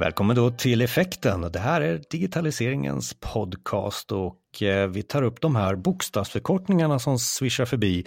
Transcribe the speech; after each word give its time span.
Välkommen 0.00 0.36
då 0.36 0.50
till 0.50 0.80
Effekten. 0.80 1.52
Det 1.52 1.58
här 1.58 1.80
är 1.80 2.02
digitaliseringens 2.10 3.14
podcast 3.14 4.12
och 4.12 4.62
eh, 4.62 4.88
vi 4.88 5.02
tar 5.02 5.22
upp 5.22 5.40
de 5.40 5.56
här 5.56 5.76
bokstavsförkortningarna 5.76 6.98
som 6.98 7.18
svischar 7.18 7.64
förbi 7.64 8.06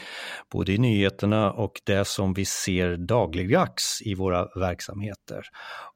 både 0.51 0.71
i 0.71 0.77
nyheterna 0.77 1.51
och 1.51 1.81
det 1.83 2.05
som 2.07 2.33
vi 2.33 2.45
ser 2.45 2.97
dagligdags 2.97 4.01
i 4.05 4.15
våra 4.15 4.47
verksamheter. 4.59 5.41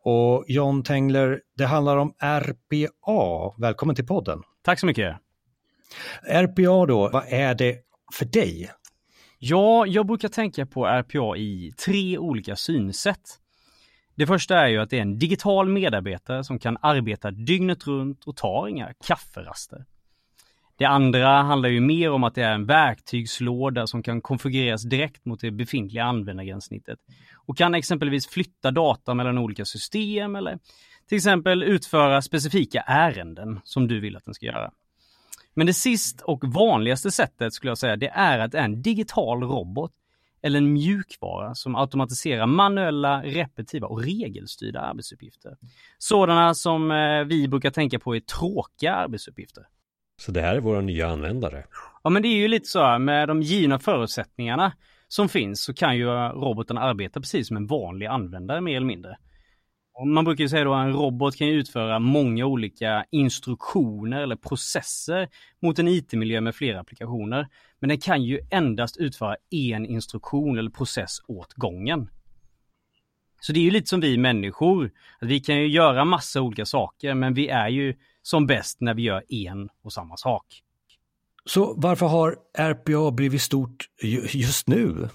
Och 0.04 0.46
John 0.48 0.84
Tengler, 0.84 1.40
det 1.58 1.66
handlar 1.66 1.98
om 1.98 2.14
RPA. 2.20 3.56
Välkommen 3.58 3.96
till 3.96 4.08
podden. 4.08 4.42
Tack 4.64 4.80
så 4.80 4.86
mycket. 4.86 5.16
RPA 6.30 6.86
då, 6.86 7.10
vad 7.14 7.24
är 7.28 7.56
det 7.56 7.76
för 8.14 8.26
dig? 8.26 8.72
Ja, 9.40 9.86
jag 9.86 10.08
brukar 10.08 10.28
tänka 10.28 10.66
på 10.66 10.86
RPA 10.86 11.38
i 11.38 11.72
tre 11.86 12.18
olika 12.18 12.56
synsätt. 12.56 13.40
Det 14.18 14.28
första 14.28 14.58
är 14.58 14.68
ju 14.68 14.82
att 14.82 14.90
det 14.90 14.98
är 14.98 15.02
en 15.02 15.20
digital 15.20 15.70
medarbetare 15.70 16.44
som 16.44 16.60
kan 16.60 16.78
arbeta 16.82 17.32
dygnet 17.32 17.88
runt 17.88 18.24
och 18.24 18.36
tar 18.36 18.68
inga 18.68 18.94
kafferaster. 19.08 19.86
Det 20.78 20.86
andra 20.86 21.42
handlar 21.42 21.70
ju 21.70 21.80
mer 21.80 22.12
om 22.12 22.24
att 22.24 22.36
det 22.36 22.44
är 22.44 22.52
en 22.52 22.66
verktygslåda 22.66 23.88
som 23.88 24.04
kan 24.04 24.22
konfigureras 24.22 24.84
direkt 24.84 25.26
mot 25.26 25.42
det 25.42 25.52
befintliga 25.52 26.04
användargränssnittet 26.04 27.00
och 27.46 27.58
kan 27.58 27.76
exempelvis 27.76 28.28
flytta 28.28 28.72
data 28.72 29.14
mellan 29.14 29.38
olika 29.38 29.66
system 29.66 30.36
eller 30.36 30.60
till 31.08 31.16
exempel 31.16 31.64
utföra 31.64 32.22
specifika 32.22 32.82
ärenden 32.82 33.60
som 33.64 33.88
du 33.88 34.00
vill 34.00 34.18
att 34.18 34.26
den 34.26 34.34
ska 34.34 34.46
göra. 34.46 34.72
Men 35.54 35.68
det 35.68 35.74
sist 35.74 36.22
och 36.22 36.44
vanligaste 36.44 37.12
sättet 37.12 37.54
skulle 37.54 37.72
jag 37.72 37.78
säga, 37.78 37.96
det 37.96 38.10
är 38.10 38.40
att 38.40 38.54
en 38.54 38.82
digital 38.82 39.44
robot 39.44 39.92
eller 40.42 40.58
en 40.58 40.74
mjukvara 40.74 41.56
som 41.56 41.76
automatiserar 41.76 42.46
manuella, 42.46 43.24
repetitiva 43.24 43.88
och 43.88 44.04
regelstyrda 44.04 44.82
arbetsuppgifter. 44.82 45.58
Sådana 45.98 46.54
som 46.54 46.92
eh, 46.92 47.24
vi 47.24 47.48
brukar 47.48 47.72
tänka 47.72 48.00
på 48.00 48.16
är 48.16 48.20
tråkiga 48.20 48.96
arbetsuppgifter. 48.96 49.64
Så 50.22 50.32
det 50.32 50.42
här 50.42 50.56
är 50.56 50.60
våra 50.60 50.82
nya 50.82 51.08
användare? 51.08 51.64
Ja, 52.04 52.10
men 52.10 52.22
det 52.22 52.28
är 52.28 52.38
ju 52.38 52.48
lite 52.48 52.68
så 52.68 52.80
här 52.80 53.00
med 53.00 53.28
de 53.28 53.42
givna 53.42 53.80
förutsättningarna 53.80 54.74
som 55.08 55.30
finns 55.30 55.64
så 55.64 55.74
kan 55.74 55.98
ju 55.98 56.06
roboten 56.08 56.78
arbeta 56.78 57.20
precis 57.20 57.48
som 57.48 57.58
en 57.58 57.68
vanlig 57.68 58.06
användare 58.06 58.62
mer 58.62 58.76
eller 58.76 58.88
mindre. 58.88 59.18
Man 60.06 60.26
brukar 60.26 60.44
ju 60.44 60.50
säga 60.50 60.64
då 60.64 60.74
att 60.74 60.86
en 60.86 60.94
robot 60.94 61.36
kan 61.36 61.48
utföra 61.48 62.00
många 62.00 62.46
olika 62.46 63.06
instruktioner 63.12 64.22
eller 64.22 64.36
processer 64.36 65.30
mot 65.62 65.80
en 65.80 65.88
IT-miljö 65.88 66.42
med 66.42 66.56
flera 66.56 66.80
applikationer. 66.80 67.48
Men 67.80 67.90
den 67.90 68.00
kan 68.00 68.24
ju 68.24 68.40
endast 68.50 68.98
utföra 68.98 69.36
en 69.50 69.86
instruktion 69.86 70.58
eller 70.58 70.70
process 70.70 71.22
åt 71.28 71.54
gången. 71.54 72.10
Så 73.42 73.54
det 73.54 73.60
är 73.60 73.64
ju 73.64 73.72
lite 73.72 73.88
som 73.88 74.00
vi 74.00 74.18
människor. 74.18 74.92
Att 75.20 75.28
vi 75.28 75.40
kan 75.40 75.56
ju 75.56 75.68
göra 75.68 76.06
massa 76.06 76.42
olika 76.42 76.66
saker 76.66 77.14
men 77.14 77.34
vi 77.34 77.48
är 77.48 77.70
ju 77.70 77.96
som 78.22 78.48
bäst 78.48 78.82
när 78.82 78.94
vi 78.94 79.02
gör 79.02 79.24
en 79.30 79.70
och 79.82 79.94
samma 79.94 80.18
sak. 80.18 80.64
Så 81.46 81.74
varför 81.78 82.06
har 82.06 82.38
RPA 82.58 83.12
blivit 83.12 83.42
stort 83.42 83.90
just 84.34 84.68
nu? 84.68 85.10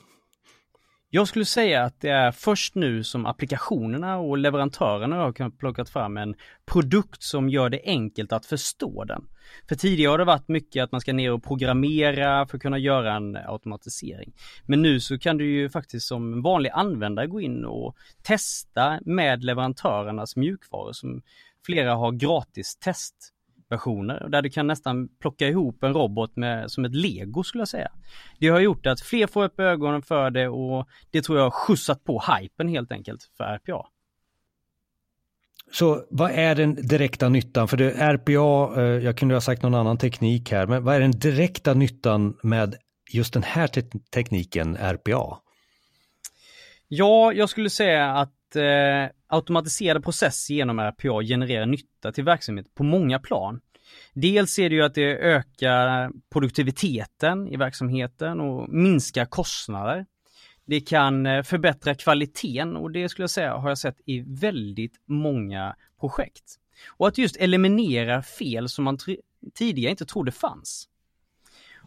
Jag 1.14 1.28
skulle 1.28 1.44
säga 1.44 1.84
att 1.84 2.00
det 2.00 2.08
är 2.08 2.32
först 2.32 2.74
nu 2.74 3.04
som 3.04 3.26
applikationerna 3.26 4.18
och 4.18 4.38
leverantörerna 4.38 5.16
har 5.16 5.50
plockat 5.50 5.90
fram 5.90 6.16
en 6.16 6.34
produkt 6.66 7.22
som 7.22 7.48
gör 7.48 7.70
det 7.70 7.80
enkelt 7.84 8.32
att 8.32 8.46
förstå 8.46 9.04
den. 9.04 9.24
För 9.68 9.74
tidigare 9.74 10.10
har 10.10 10.18
det 10.18 10.24
varit 10.24 10.48
mycket 10.48 10.84
att 10.84 10.92
man 10.92 11.00
ska 11.00 11.12
ner 11.12 11.32
och 11.32 11.44
programmera 11.44 12.46
för 12.46 12.56
att 12.56 12.62
kunna 12.62 12.78
göra 12.78 13.16
en 13.16 13.36
automatisering. 13.36 14.32
Men 14.66 14.82
nu 14.82 15.00
så 15.00 15.18
kan 15.18 15.36
du 15.36 15.50
ju 15.50 15.70
faktiskt 15.70 16.06
som 16.06 16.42
vanlig 16.42 16.70
användare 16.70 17.26
gå 17.26 17.40
in 17.40 17.64
och 17.64 17.96
testa 18.22 19.00
med 19.04 19.44
leverantörernas 19.44 20.36
mjukvaror 20.36 20.92
som 20.92 21.22
flera 21.66 21.94
har 21.94 22.12
gratis 22.12 22.76
test 22.76 23.31
versioner 23.72 24.28
där 24.28 24.42
du 24.42 24.50
kan 24.50 24.66
nästan 24.66 25.08
plocka 25.20 25.48
ihop 25.48 25.82
en 25.82 25.94
robot 25.94 26.36
med, 26.36 26.70
som 26.70 26.84
ett 26.84 26.94
lego 26.94 27.42
skulle 27.44 27.60
jag 27.60 27.68
säga. 27.68 27.90
Det 28.38 28.48
har 28.48 28.60
gjort 28.60 28.86
att 28.86 29.00
fler 29.00 29.26
får 29.26 29.44
upp 29.44 29.60
ögonen 29.60 30.02
för 30.02 30.30
det 30.30 30.48
och 30.48 30.88
det 31.10 31.22
tror 31.22 31.38
jag 31.38 31.44
har 31.44 31.50
skjutsat 31.50 32.04
på 32.04 32.22
hypen 32.28 32.68
helt 32.68 32.92
enkelt 32.92 33.30
för 33.36 33.44
RPA. 33.44 33.86
Så 35.72 36.04
vad 36.10 36.30
är 36.30 36.54
den 36.54 36.74
direkta 36.74 37.28
nyttan? 37.28 37.68
För 37.68 37.76
det 37.76 37.90
RPA, 37.90 38.80
eh, 38.80 39.04
jag 39.04 39.16
kunde 39.16 39.34
ha 39.34 39.40
sagt 39.40 39.62
någon 39.62 39.74
annan 39.74 39.98
teknik 39.98 40.52
här, 40.52 40.66
men 40.66 40.84
vad 40.84 40.94
är 40.94 41.00
den 41.00 41.10
direkta 41.10 41.74
nyttan 41.74 42.36
med 42.42 42.76
just 43.12 43.34
den 43.34 43.42
här 43.42 43.66
te 43.66 43.82
tekniken 44.14 44.76
RPA? 44.76 45.38
Ja, 46.88 47.32
jag 47.32 47.48
skulle 47.48 47.70
säga 47.70 48.12
att 48.12 48.32
eh, 48.56 49.08
automatiserade 49.26 50.00
processer 50.00 50.54
genom 50.54 50.78
RPA 50.78 51.22
genererar 51.22 51.66
nytta 51.66 52.12
till 52.12 52.24
verksamhet 52.24 52.74
på 52.74 52.84
många 52.84 53.18
plan. 53.18 53.60
Dels 54.14 54.58
är 54.58 54.70
det 54.70 54.76
ju 54.76 54.82
att 54.82 54.94
det 54.94 55.18
ökar 55.18 56.10
produktiviteten 56.32 57.48
i 57.48 57.56
verksamheten 57.56 58.40
och 58.40 58.68
minskar 58.68 59.24
kostnader. 59.24 60.06
Det 60.64 60.80
kan 60.80 61.26
eh, 61.26 61.42
förbättra 61.42 61.94
kvaliteten 61.94 62.76
och 62.76 62.90
det 62.90 63.08
skulle 63.08 63.22
jag 63.22 63.30
säga 63.30 63.56
har 63.56 63.68
jag 63.68 63.78
sett 63.78 63.96
i 64.06 64.20
väldigt 64.20 64.94
många 65.06 65.76
projekt. 66.00 66.58
Och 66.88 67.08
att 67.08 67.18
just 67.18 67.36
eliminera 67.36 68.22
fel 68.22 68.68
som 68.68 68.84
man 68.84 68.98
tidigare 69.54 69.90
inte 69.90 70.06
trodde 70.06 70.32
fanns. 70.32 70.88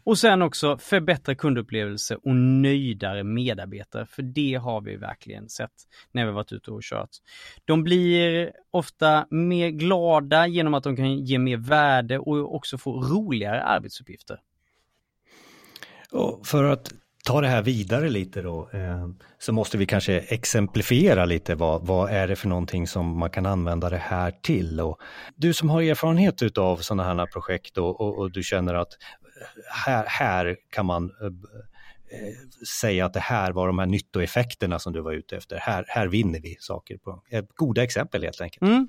Och 0.06 0.18
sen 0.18 0.42
också 0.42 0.78
förbättra 0.78 1.36
kundupplevelse 1.36 2.16
och 2.16 2.36
nöjdare 2.36 3.24
medarbetare, 3.24 4.06
för 4.06 4.22
det 4.22 4.56
har 4.56 4.82
vi 4.82 4.96
verkligen 4.96 5.50
sett 5.50 5.72
när 6.12 6.26
vi 6.26 6.32
varit 6.32 6.52
ute 6.52 6.72
och 6.72 6.82
kört. 6.84 7.10
De 7.66 7.84
blir 7.84 8.52
ofta 8.72 9.28
mer 9.30 9.70
glada 9.70 10.48
genom 10.48 10.74
att 10.74 10.84
de 10.84 10.96
kan 10.96 11.26
ge 11.26 11.40
mer 11.40 11.58
värde 11.58 12.20
och 12.20 12.56
också 12.56 12.78
få 12.78 13.02
roligare 13.02 13.64
arbetsuppgifter. 13.64 14.40
Och 16.12 16.48
för 16.48 16.64
att 16.64 16.94
ta 17.26 17.42
det 17.42 17.48
här 17.48 17.62
vidare 17.62 18.10
lite 18.10 18.42
då, 18.42 18.70
eh, 18.74 19.08
så 19.40 19.54
måste 19.54 19.78
vi 19.78 19.86
kanske 19.86 20.20
exemplifiera 20.20 21.26
lite 21.26 21.56
vad, 21.56 21.86
vad 21.86 22.12
är 22.12 22.28
det 22.28 22.36
för 22.36 22.48
någonting 22.48 22.88
som 22.88 23.20
man 23.20 23.30
kan 23.30 23.46
använda 23.46 23.90
det 23.90 23.98
här 23.98 24.32
till. 24.32 24.80
Och 24.80 25.00
du 25.36 25.54
som 25.54 25.70
har 25.70 25.82
erfarenhet 25.82 26.58
av 26.58 26.78
sådana 26.78 27.04
här 27.04 27.26
projekt 27.26 27.78
och, 27.78 28.02
och, 28.02 28.18
och, 28.20 28.32
du 28.32 28.44
känner 28.44 28.74
att 28.74 28.94
här, 29.72 30.06
här 30.08 30.58
kan 30.70 30.86
man 30.86 31.12
eh, 31.22 31.28
eh, 31.28 32.34
säga 32.82 33.06
att 33.06 33.14
det 33.14 33.20
här 33.20 33.52
var 33.52 33.68
de 33.68 33.80
här 33.80 33.86
nyttoeffekterna 33.86 34.80
som 34.80 34.94
du 34.94 35.02
var 35.02 35.12
ute 35.12 35.38
efter. 35.38 35.58
Här, 35.58 35.86
här 35.88 36.08
vinner 36.08 36.40
vi 36.40 36.56
saker 36.60 36.98
på. 36.98 37.24
Goda 37.56 37.84
exempel 37.84 38.24
helt 38.24 38.42
enkelt. 38.42 38.62
Mm. 38.62 38.88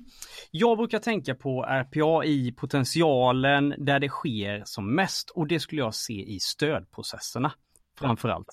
Jag 0.51 0.77
brukar 0.77 0.99
tänka 0.99 1.35
på 1.35 1.63
RPA 1.63 2.25
i 2.25 2.51
potentialen 2.51 3.73
där 3.77 3.99
det 3.99 4.09
sker 4.09 4.61
som 4.65 4.95
mest 4.95 5.29
och 5.29 5.47
det 5.47 5.59
skulle 5.59 5.81
jag 5.81 5.95
se 5.95 6.13
i 6.13 6.39
stödprocesserna 6.39 7.51
framförallt. 7.99 8.47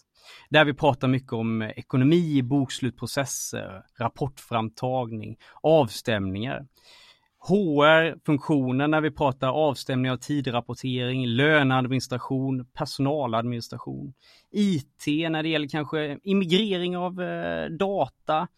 Där 0.51 0.65
vi 0.65 0.75
pratar 0.75 1.09
mycket 1.09 1.33
om 1.33 1.63
ekonomi, 1.63 2.43
bokslutprocesser, 2.43 3.83
rapportframtagning, 3.99 5.37
avstämningar. 5.63 6.67
HR-funktionen 7.49 8.91
när 8.91 9.01
vi 9.01 9.11
pratar 9.11 9.49
avstämning 9.49 10.11
av 10.11 10.17
tidrapportering, 10.17 11.27
löneadministration, 11.27 12.67
personaladministration, 12.67 14.15
IT 14.51 15.07
när 15.07 15.43
det 15.43 15.49
gäller 15.49 15.69
kanske 15.69 16.19
immigrering 16.23 16.97
av 16.97 17.23
eh, 17.23 17.67
data, 17.67 18.49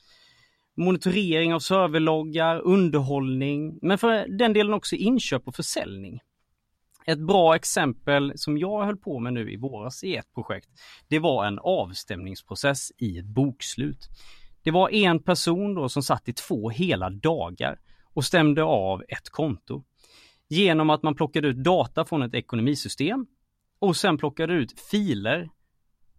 monitorering 0.77 1.55
av 1.55 1.59
serverloggar, 1.59 2.61
underhållning, 2.61 3.79
men 3.83 3.99
för 3.99 4.39
den 4.39 4.53
delen 4.53 4.75
också 4.75 4.97
inköp 4.97 5.49
och 5.49 5.55
försäljning. 5.55 6.21
Ett 7.07 7.27
bra 7.27 7.57
exempel 7.57 8.33
som 8.37 8.59
jag 8.59 8.85
höll 8.85 8.97
på 8.97 9.19
med 9.19 9.33
nu 9.33 9.53
i 9.53 9.57
våras 9.57 10.05
i 10.05 10.17
ett 10.17 10.35
projekt, 10.35 10.69
det 11.09 11.19
var 11.19 11.47
en 11.47 11.59
avstämningsprocess 11.59 12.93
i 12.99 13.19
ett 13.19 13.27
bokslut. 13.27 14.09
Det 14.63 14.71
var 14.71 14.91
en 14.91 15.23
person 15.23 15.75
då 15.75 15.89
som 15.89 16.03
satt 16.03 16.29
i 16.29 16.33
två 16.33 16.71
hela 16.71 17.11
dagar 17.11 17.79
och 18.17 18.25
stämde 18.25 18.63
av 18.63 19.03
ett 19.09 19.31
konto. 19.31 19.85
Genom 20.49 20.91
att 20.91 21.03
man 21.03 21.15
plockade 21.15 21.49
ut 21.49 21.57
data 21.57 22.05
från 22.05 22.23
ett 22.23 22.35
ekonomisystem 22.35 23.27
och 23.79 23.97
sen 23.97 24.19
plockade 24.19 24.53
ut 24.55 24.81
filer, 24.91 25.51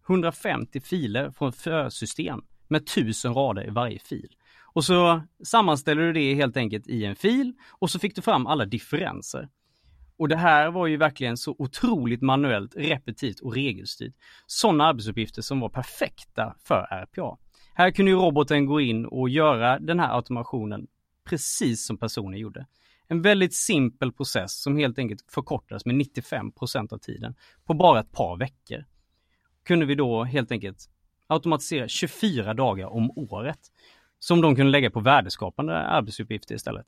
150 0.09 0.81
filer 0.81 1.31
från 1.31 1.49
ett 1.49 1.55
försystem 1.55 2.41
med 2.67 2.81
1000 2.81 3.33
rader 3.33 3.67
i 3.67 3.69
varje 3.69 3.99
fil. 3.99 4.29
Och 4.73 4.83
så 4.83 5.21
sammanställer 5.44 6.01
du 6.01 6.13
det 6.13 6.33
helt 6.33 6.57
enkelt 6.57 6.88
i 6.88 7.05
en 7.05 7.15
fil 7.15 7.53
och 7.69 7.89
så 7.89 7.99
fick 7.99 8.15
du 8.15 8.21
fram 8.21 8.47
alla 8.47 8.65
differenser. 8.65 9.49
Och 10.17 10.27
det 10.29 10.38
här 10.38 10.71
var 10.71 10.88
ju 10.88 10.97
verkligen 10.97 11.38
så 11.38 11.55
otroligt 11.59 12.21
manuellt, 12.21 12.75
repetitivt 12.75 13.39
och 13.39 13.53
regelstyrt. 13.53 14.13
Sådana 14.45 14.85
arbetsuppgifter 14.85 15.41
som 15.41 15.59
var 15.59 15.69
perfekta 15.69 16.55
för 16.67 16.88
RPA. 16.91 17.38
Här 17.73 17.91
kunde 17.91 18.11
ju 18.11 18.17
roboten 18.17 18.65
gå 18.65 18.81
in 18.81 19.05
och 19.05 19.29
göra 19.29 19.79
den 19.79 19.99
här 19.99 20.15
automationen 20.15 20.88
precis 21.29 21.85
som 21.85 21.97
personen 21.97 22.39
gjorde. 22.39 22.65
En 23.07 23.21
väldigt 23.21 23.53
simpel 23.53 24.12
process 24.12 24.62
som 24.62 24.77
helt 24.77 25.00
enkelt 25.00 25.25
förkortades 25.31 25.85
med 25.85 25.95
95 25.95 26.51
procent 26.51 26.94
av 26.94 26.97
tiden 26.97 27.35
på 27.65 27.74
bara 27.74 28.00
ett 28.00 28.12
par 28.12 28.38
veckor. 28.38 28.85
Kunde 29.65 29.85
vi 29.85 29.95
då 29.95 30.24
helt 30.24 30.51
enkelt 30.51 30.89
automatisera 31.27 31.88
24 31.88 32.53
dagar 32.53 32.88
om 32.88 33.12
året. 33.15 33.59
som 34.19 34.41
de 34.41 34.56
kunde 34.56 34.71
lägga 34.71 34.89
på 34.91 35.00
värdeskapande 35.00 35.77
arbetsuppgifter 35.77 36.56
istället. 36.56 36.85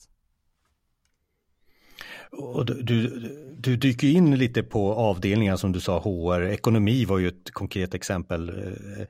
Och 2.31 2.65
du, 2.65 2.81
du, 2.81 3.09
du, 3.57 3.75
dyker 3.75 4.07
in 4.07 4.37
lite 4.37 4.63
på 4.63 4.93
avdelningar 4.93 5.55
som 5.55 5.71
du 5.71 5.79
sa, 5.79 5.99
HR, 5.99 6.41
ekonomi 6.41 7.05
var 7.05 7.19
ju 7.19 7.27
ett 7.27 7.51
konkret 7.51 7.93
exempel. 7.93 8.49
Eh, 8.49 9.01
eh, 9.01 9.07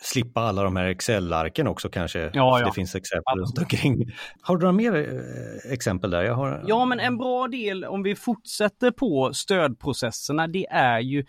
Eh, 0.00 0.04
slippa 0.04 0.40
alla 0.40 0.62
de 0.62 0.76
här 0.76 0.84
Excel-arken 0.84 1.66
också 1.66 1.88
kanske. 1.88 2.20
Ja, 2.20 2.60
ja. 2.60 2.66
Det 2.66 2.72
finns 2.72 2.94
exempel 2.94 3.38
runt 3.38 3.58
omkring. 3.58 4.12
Har 4.42 4.56
du 4.56 4.60
några 4.60 4.72
mer 4.72 4.94
eh, 4.96 5.72
exempel 5.72 6.10
där? 6.10 6.28
Har... 6.28 6.64
Ja, 6.66 6.84
men 6.84 7.00
en 7.00 7.16
bra 7.16 7.48
del 7.48 7.84
om 7.84 8.02
vi 8.02 8.16
fortsätter 8.16 8.90
på 8.90 9.32
stödprocesserna, 9.34 10.46
det 10.46 10.66
är 10.70 11.00
ju 11.00 11.24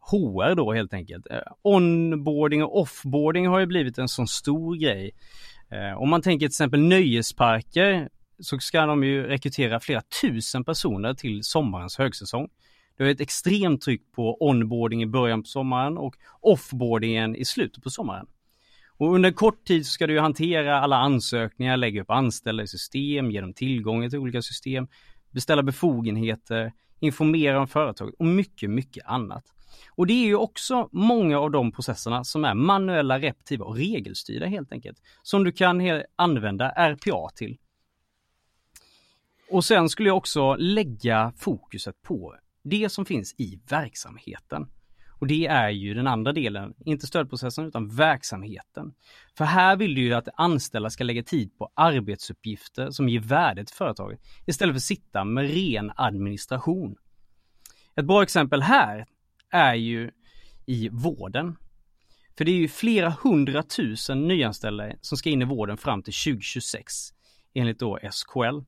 HR 0.00 0.54
då 0.54 0.72
helt 0.72 0.94
enkelt. 0.94 1.26
Eh, 1.30 1.38
onboarding 1.62 2.64
och 2.64 2.80
offboarding 2.80 3.46
har 3.46 3.60
ju 3.60 3.66
blivit 3.66 3.98
en 3.98 4.08
sån 4.08 4.28
stor 4.28 4.76
grej. 4.76 5.10
Om 5.96 6.10
man 6.10 6.22
tänker 6.22 6.38
till 6.38 6.52
exempel 6.52 6.80
nöjesparker 6.80 8.08
så 8.38 8.58
ska 8.58 8.86
de 8.86 9.04
ju 9.04 9.26
rekrytera 9.26 9.80
flera 9.80 10.02
tusen 10.20 10.64
personer 10.64 11.14
till 11.14 11.42
sommarens 11.42 11.98
högsäsong. 11.98 12.48
Det 12.96 13.04
har 13.04 13.10
ett 13.10 13.20
extremt 13.20 13.82
tryck 13.82 14.12
på 14.12 14.36
onboarding 14.40 15.02
i 15.02 15.06
början 15.06 15.42
på 15.42 15.46
sommaren 15.46 15.98
och 15.98 16.16
offboardingen 16.40 17.36
i 17.36 17.44
slutet 17.44 17.84
på 17.84 17.90
sommaren. 17.90 18.26
Och 18.96 19.14
under 19.14 19.30
kort 19.30 19.64
tid 19.64 19.86
ska 19.86 20.06
du 20.06 20.20
hantera 20.20 20.80
alla 20.80 20.96
ansökningar, 20.96 21.76
lägga 21.76 22.02
upp 22.02 22.10
anställda 22.10 22.62
i 22.62 22.66
system, 22.66 23.30
ge 23.30 23.40
dem 23.40 23.54
tillgång 23.54 24.10
till 24.10 24.18
olika 24.18 24.42
system, 24.42 24.88
beställa 25.30 25.62
befogenheter, 25.62 26.72
informera 27.00 27.60
om 27.60 27.68
företaget 27.68 28.14
och 28.18 28.26
mycket, 28.26 28.70
mycket 28.70 29.06
annat. 29.06 29.44
Och 29.90 30.06
det 30.06 30.12
är 30.12 30.26
ju 30.26 30.36
också 30.36 30.88
många 30.92 31.38
av 31.38 31.50
de 31.50 31.72
processerna 31.72 32.24
som 32.24 32.44
är 32.44 32.54
manuella, 32.54 33.18
repetitiva 33.18 33.64
och 33.64 33.76
regelstyrda 33.76 34.46
helt 34.46 34.72
enkelt. 34.72 34.98
Som 35.22 35.44
du 35.44 35.52
kan 35.52 36.02
använda 36.16 36.70
RPA 36.70 37.28
till. 37.34 37.58
Och 39.50 39.64
sen 39.64 39.88
skulle 39.88 40.08
jag 40.08 40.16
också 40.16 40.54
lägga 40.54 41.32
fokuset 41.36 42.02
på 42.02 42.36
det 42.64 42.88
som 42.88 43.04
finns 43.04 43.34
i 43.38 43.60
verksamheten. 43.68 44.66
Och 45.18 45.26
det 45.26 45.46
är 45.46 45.70
ju 45.70 45.94
den 45.94 46.06
andra 46.06 46.32
delen, 46.32 46.74
inte 46.84 47.06
stödprocessen 47.06 47.66
utan 47.66 47.88
verksamheten. 47.88 48.94
För 49.36 49.44
här 49.44 49.76
vill 49.76 49.94
du 49.94 50.00
ju 50.00 50.14
att 50.14 50.28
anställda 50.34 50.90
ska 50.90 51.04
lägga 51.04 51.22
tid 51.22 51.58
på 51.58 51.70
arbetsuppgifter 51.74 52.90
som 52.90 53.08
ger 53.08 53.20
värde 53.20 53.64
till 53.64 53.76
företaget 53.76 54.20
istället 54.46 54.72
för 54.72 54.76
att 54.76 54.82
sitta 54.82 55.24
med 55.24 55.50
ren 55.54 55.92
administration. 55.96 56.96
Ett 57.96 58.04
bra 58.04 58.22
exempel 58.22 58.62
här 58.62 59.06
är 59.50 59.74
ju 59.74 60.10
i 60.66 60.88
vården. 60.88 61.56
För 62.36 62.44
det 62.44 62.50
är 62.50 62.56
ju 62.56 62.68
flera 62.68 63.10
hundratusen 63.22 64.28
nyanställda 64.28 64.92
som 65.00 65.18
ska 65.18 65.30
in 65.30 65.42
i 65.42 65.44
vården 65.44 65.76
fram 65.76 66.02
till 66.02 66.14
2026 66.14 66.92
enligt 67.54 67.78
då 67.78 67.98
SKL. 68.12 68.60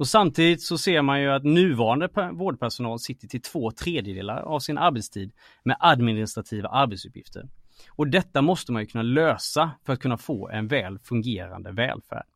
Och 0.00 0.08
samtidigt 0.08 0.62
så 0.62 0.78
ser 0.78 1.02
man 1.02 1.20
ju 1.20 1.30
att 1.30 1.44
nuvarande 1.44 2.08
vårdpersonal 2.32 3.00
sitter 3.00 3.28
till 3.28 3.42
två 3.42 3.70
tredjedelar 3.70 4.42
av 4.42 4.60
sin 4.60 4.78
arbetstid 4.78 5.32
med 5.64 5.76
administrativa 5.80 6.68
arbetsuppgifter. 6.68 7.48
Och 7.90 8.08
detta 8.08 8.42
måste 8.42 8.72
man 8.72 8.82
ju 8.82 8.86
kunna 8.86 9.02
lösa 9.02 9.70
för 9.86 9.92
att 9.92 10.00
kunna 10.00 10.16
få 10.16 10.48
en 10.48 10.68
väl 10.68 10.98
fungerande 10.98 11.72
välfärd. 11.72 12.26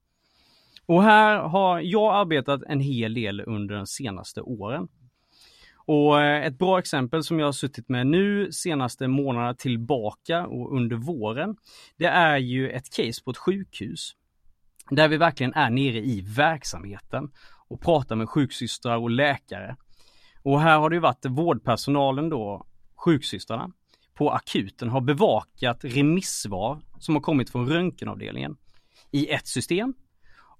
Och 0.87 1.03
här 1.03 1.39
har 1.39 1.81
jag 1.81 2.15
arbetat 2.15 2.63
en 2.69 2.81
hel 2.81 3.15
del 3.15 3.41
under 3.41 3.75
de 3.75 3.87
senaste 3.87 4.41
åren. 4.41 4.89
Och 5.77 6.21
eh, 6.21 6.47
ett 6.47 6.59
bra 6.59 6.79
exempel 6.79 7.25
som 7.25 7.39
jag 7.39 7.47
har 7.47 7.53
suttit 7.53 7.89
med 7.89 8.07
nu 8.07 8.53
senaste 8.53 9.09
månaderna 9.09 9.55
tillbaka 9.55 10.47
och 10.47 10.77
under 10.77 10.97
våren, 10.97 11.57
det 11.97 12.07
är 12.07 12.37
ju 12.37 12.71
ett 12.71 12.97
case 12.97 13.25
på 13.25 13.31
ett 13.31 13.37
sjukhus 13.37 14.15
där 14.91 15.09
vi 15.09 15.17
verkligen 15.17 15.55
är 15.55 15.71
nere 15.71 15.99
i 15.99 16.21
verksamheten 16.21 17.31
och 17.69 17.81
pratar 17.81 18.17
med 18.17 18.29
sjuksystrar 18.29 18.97
och 18.97 19.11
läkare. 19.11 19.77
Och 20.43 20.61
här 20.61 20.79
har 20.79 20.91
det 20.91 20.97
ju 20.97 21.01
varit 21.01 21.27
vårdpersonalen 21.27 22.29
då, 22.29 22.67
sjuksystrarna, 22.97 23.71
på 24.15 24.31
akuten 24.31 24.89
har 24.89 25.01
bevakat 25.01 25.85
remissvar 25.85 26.81
som 26.99 27.15
har 27.15 27.23
kommit 27.23 27.51
från 27.51 27.69
röntgenavdelningen 27.69 28.57
i 29.11 29.27
ett 29.27 29.47
system. 29.47 29.95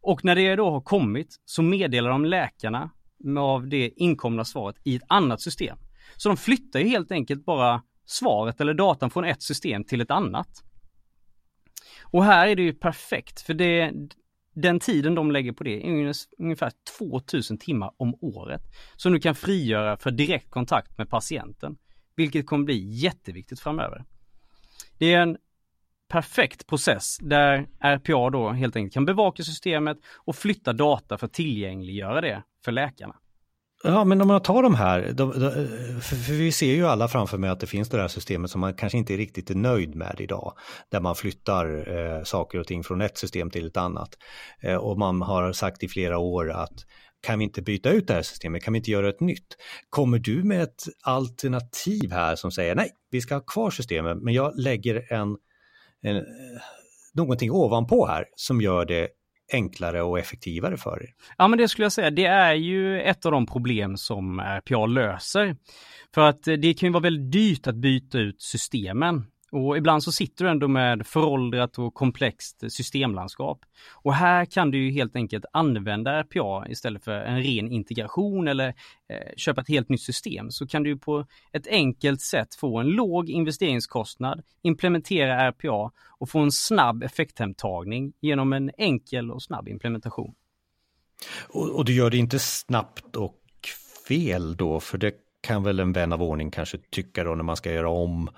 Och 0.01 0.25
när 0.25 0.35
det 0.35 0.57
då 0.57 0.71
har 0.71 0.81
kommit 0.81 1.41
så 1.45 1.63
meddelar 1.63 2.11
de 2.11 2.25
läkarna 2.25 2.91
av 3.39 3.69
det 3.69 3.91
inkomna 3.97 4.45
svaret 4.45 4.77
i 4.85 4.97
ett 4.97 5.03
annat 5.09 5.41
system. 5.41 5.79
Så 6.17 6.29
de 6.29 6.37
flyttar 6.37 6.81
ju 6.81 6.89
helt 6.89 7.13
enkelt 7.13 7.45
bara 7.45 7.83
svaret 8.05 8.61
eller 8.61 8.75
datan 8.75 9.11
från 9.11 9.25
ett 9.25 9.43
system 9.43 9.85
till 9.85 10.01
ett 10.01 10.11
annat. 10.11 10.65
Och 12.03 12.25
här 12.25 12.49
är 12.49 12.57
det 12.57 12.63
ju 12.63 12.73
perfekt 12.73 13.41
för 13.41 13.55
det, 13.55 13.93
den 14.55 14.81
tiden 14.81 15.15
de 15.15 15.31
lägger 15.31 15.53
på 15.53 15.65
det 15.65 15.87
är 15.87 16.15
ungefär 16.39 16.73
2000 16.99 17.59
timmar 17.59 17.93
om 17.97 18.15
året 18.21 18.63
som 18.97 19.13
du 19.13 19.21
kan 19.21 19.35
frigöra 19.35 19.97
för 19.97 20.11
direkt 20.11 20.51
kontakt 20.51 20.99
med 20.99 21.11
patienten, 21.11 21.77
vilket 22.17 22.47
kommer 22.47 22.65
bli 22.65 22.89
jätteviktigt 22.91 23.61
framöver. 23.61 24.05
Det 24.99 25.13
är 25.13 25.21
en 25.21 25.37
perfekt 26.09 26.67
process 26.67 27.19
där 27.21 27.67
RPA 27.81 28.31
då 28.31 28.51
helt 28.51 28.77
enkelt 28.77 28.95
kan 28.95 29.05
bevaka 29.05 29.43
systemet 29.43 29.99
och 30.15 30.37
flytta 30.37 30.73
data 30.73 31.19
för 31.19 31.27
att 31.27 31.33
tillgängliggöra 31.33 32.21
det 32.21 32.43
för 32.65 32.73
läkarna. 32.73 33.17
Ja, 33.87 34.05
men 34.05 34.21
om 34.21 34.29
man 34.29 34.43
tar 34.43 34.63
de 34.63 34.75
här, 34.75 35.13
de, 35.13 35.41
de, 35.41 35.51
för 36.01 36.33
vi 36.33 36.53
ser 36.53 36.75
ju 36.75 36.87
alla 36.87 37.09
framför 37.09 37.39
mig 37.39 37.51
att 37.51 37.61
det 37.61 37.67
finns 37.67 37.89
det 37.89 38.01
här 38.01 38.09
systemet 38.09 38.51
som 38.51 38.61
man 38.61 38.75
kanske 38.75 38.99
inte 38.99 39.17
riktigt 39.17 39.51
är 39.51 39.55
nöjd 39.55 39.95
med 39.95 40.17
idag, 40.19 40.53
där 40.91 41.01
man 41.01 41.15
flyttar 41.15 41.97
eh, 41.97 42.23
saker 42.23 42.59
och 42.59 42.67
ting 42.67 42.85
från 42.85 43.01
ett 43.01 43.19
system 43.19 43.51
till 43.51 43.67
ett 43.67 43.77
annat. 43.77 44.09
Eh, 44.63 44.77
och 44.77 44.99
man 44.99 45.23
har 45.23 45.53
sagt 45.53 45.83
i 45.83 45.89
flera 45.89 46.19
år 46.19 46.51
att 46.51 46.85
kan 47.27 47.39
vi 47.39 47.45
inte 47.45 47.63
byta 47.63 47.91
ut 47.91 48.07
det 48.07 48.15
här 48.15 48.23
systemet, 48.23 48.65
kan 48.65 48.73
vi 48.73 48.79
inte 48.79 48.91
göra 48.91 49.09
ett 49.09 49.21
nytt? 49.21 49.57
Kommer 49.91 50.19
du 50.19 50.43
med 50.43 50.63
ett 50.63 50.83
alternativ 51.03 52.13
här 52.13 52.37
som 52.37 52.51
säger 52.51 52.75
nej, 52.75 52.91
vi 53.11 53.21
ska 53.21 53.35
ha 53.35 53.41
kvar 53.41 53.71
systemet, 53.71 54.17
men 54.23 54.35
jag 54.35 54.53
lägger 54.57 55.13
en, 55.13 55.37
en 56.03 56.17
eh, 56.17 56.23
någonting 57.15 57.51
ovanpå 57.51 58.07
här 58.07 58.25
som 58.37 58.61
gör 58.61 58.85
det 58.85 59.09
enklare 59.55 60.03
och 60.03 60.19
effektivare 60.19 60.77
för 60.77 61.03
er? 61.03 61.11
Ja, 61.39 61.49
men 61.49 61.59
det 61.59 61.69
skulle 61.69 61.85
jag 61.85 61.93
säga. 61.93 62.11
Det 62.11 62.25
är 62.25 62.55
ju 62.55 63.01
ett 63.01 63.27
av 63.27 63.33
de 63.33 63.47
problem 63.47 63.97
som 63.97 64.41
RPA 64.41 64.87
löser. 64.87 65.57
För 66.15 66.29
att 66.29 66.49
eh, 66.49 66.55
det 66.55 66.75
kan 66.75 66.87
ju 66.87 66.93
vara 66.93 67.03
väldigt 67.03 67.33
dyrt 67.33 67.67
att 67.67 67.77
byta 67.77 68.19
ut 68.19 68.43
systemen. 68.43 69.27
Och 69.55 69.77
ibland 69.77 70.03
så 70.03 70.13
sitter 70.13 70.45
du 70.45 70.51
ändå 70.51 70.69
med 70.69 71.07
föråldrat 71.07 71.79
och 71.79 71.95
komplext 71.95 72.73
systemlandskap. 72.73 73.65
Och 73.93 74.15
här 74.15 74.45
kan 74.45 74.71
du 74.71 74.85
ju 74.85 74.91
helt 74.91 75.17
enkelt 75.17 75.45
använda 75.53 76.23
RPA 76.23 76.67
istället 76.69 77.05
för 77.05 77.13
en 77.13 77.43
ren 77.43 77.73
integration 77.73 78.49
eller 78.49 78.69
eh, 79.09 79.33
köpa 79.37 79.61
ett 79.61 79.69
helt 79.69 79.89
nytt 79.89 80.03
system. 80.03 80.51
Så 80.51 80.67
kan 80.67 80.83
du 80.83 80.99
på 80.99 81.27
ett 81.53 81.67
enkelt 81.67 82.21
sätt 82.21 82.55
få 82.55 82.79
en 82.79 82.87
låg 82.87 83.31
investeringskostnad, 83.31 84.43
implementera 84.63 85.51
RPA 85.51 85.91
och 86.19 86.31
få 86.31 86.39
en 86.39 86.53
snabb 86.53 87.03
effekthemtagning 87.03 88.13
genom 88.21 88.53
en 88.53 88.71
enkel 88.79 89.31
och 89.31 89.43
snabb 89.43 89.69
implementation. 89.69 90.35
Och, 91.49 91.71
och 91.71 91.85
du 91.85 91.95
gör 91.95 92.11
det 92.11 92.17
inte 92.17 92.39
snabbt 92.39 93.17
och 93.17 93.41
fel 94.09 94.57
då, 94.57 94.81
för 94.81 94.99
det 94.99 95.15
kan 95.41 95.63
väl 95.63 95.81
en 95.81 95.93
vän 95.93 96.13
av 96.13 96.23
ordning 96.23 96.51
kanske 96.51 96.79
tycka 96.91 97.25
då 97.25 97.35
när 97.35 97.45
man 97.45 97.57
ska 97.57 97.73
göra 97.73 97.89
om 97.89 98.31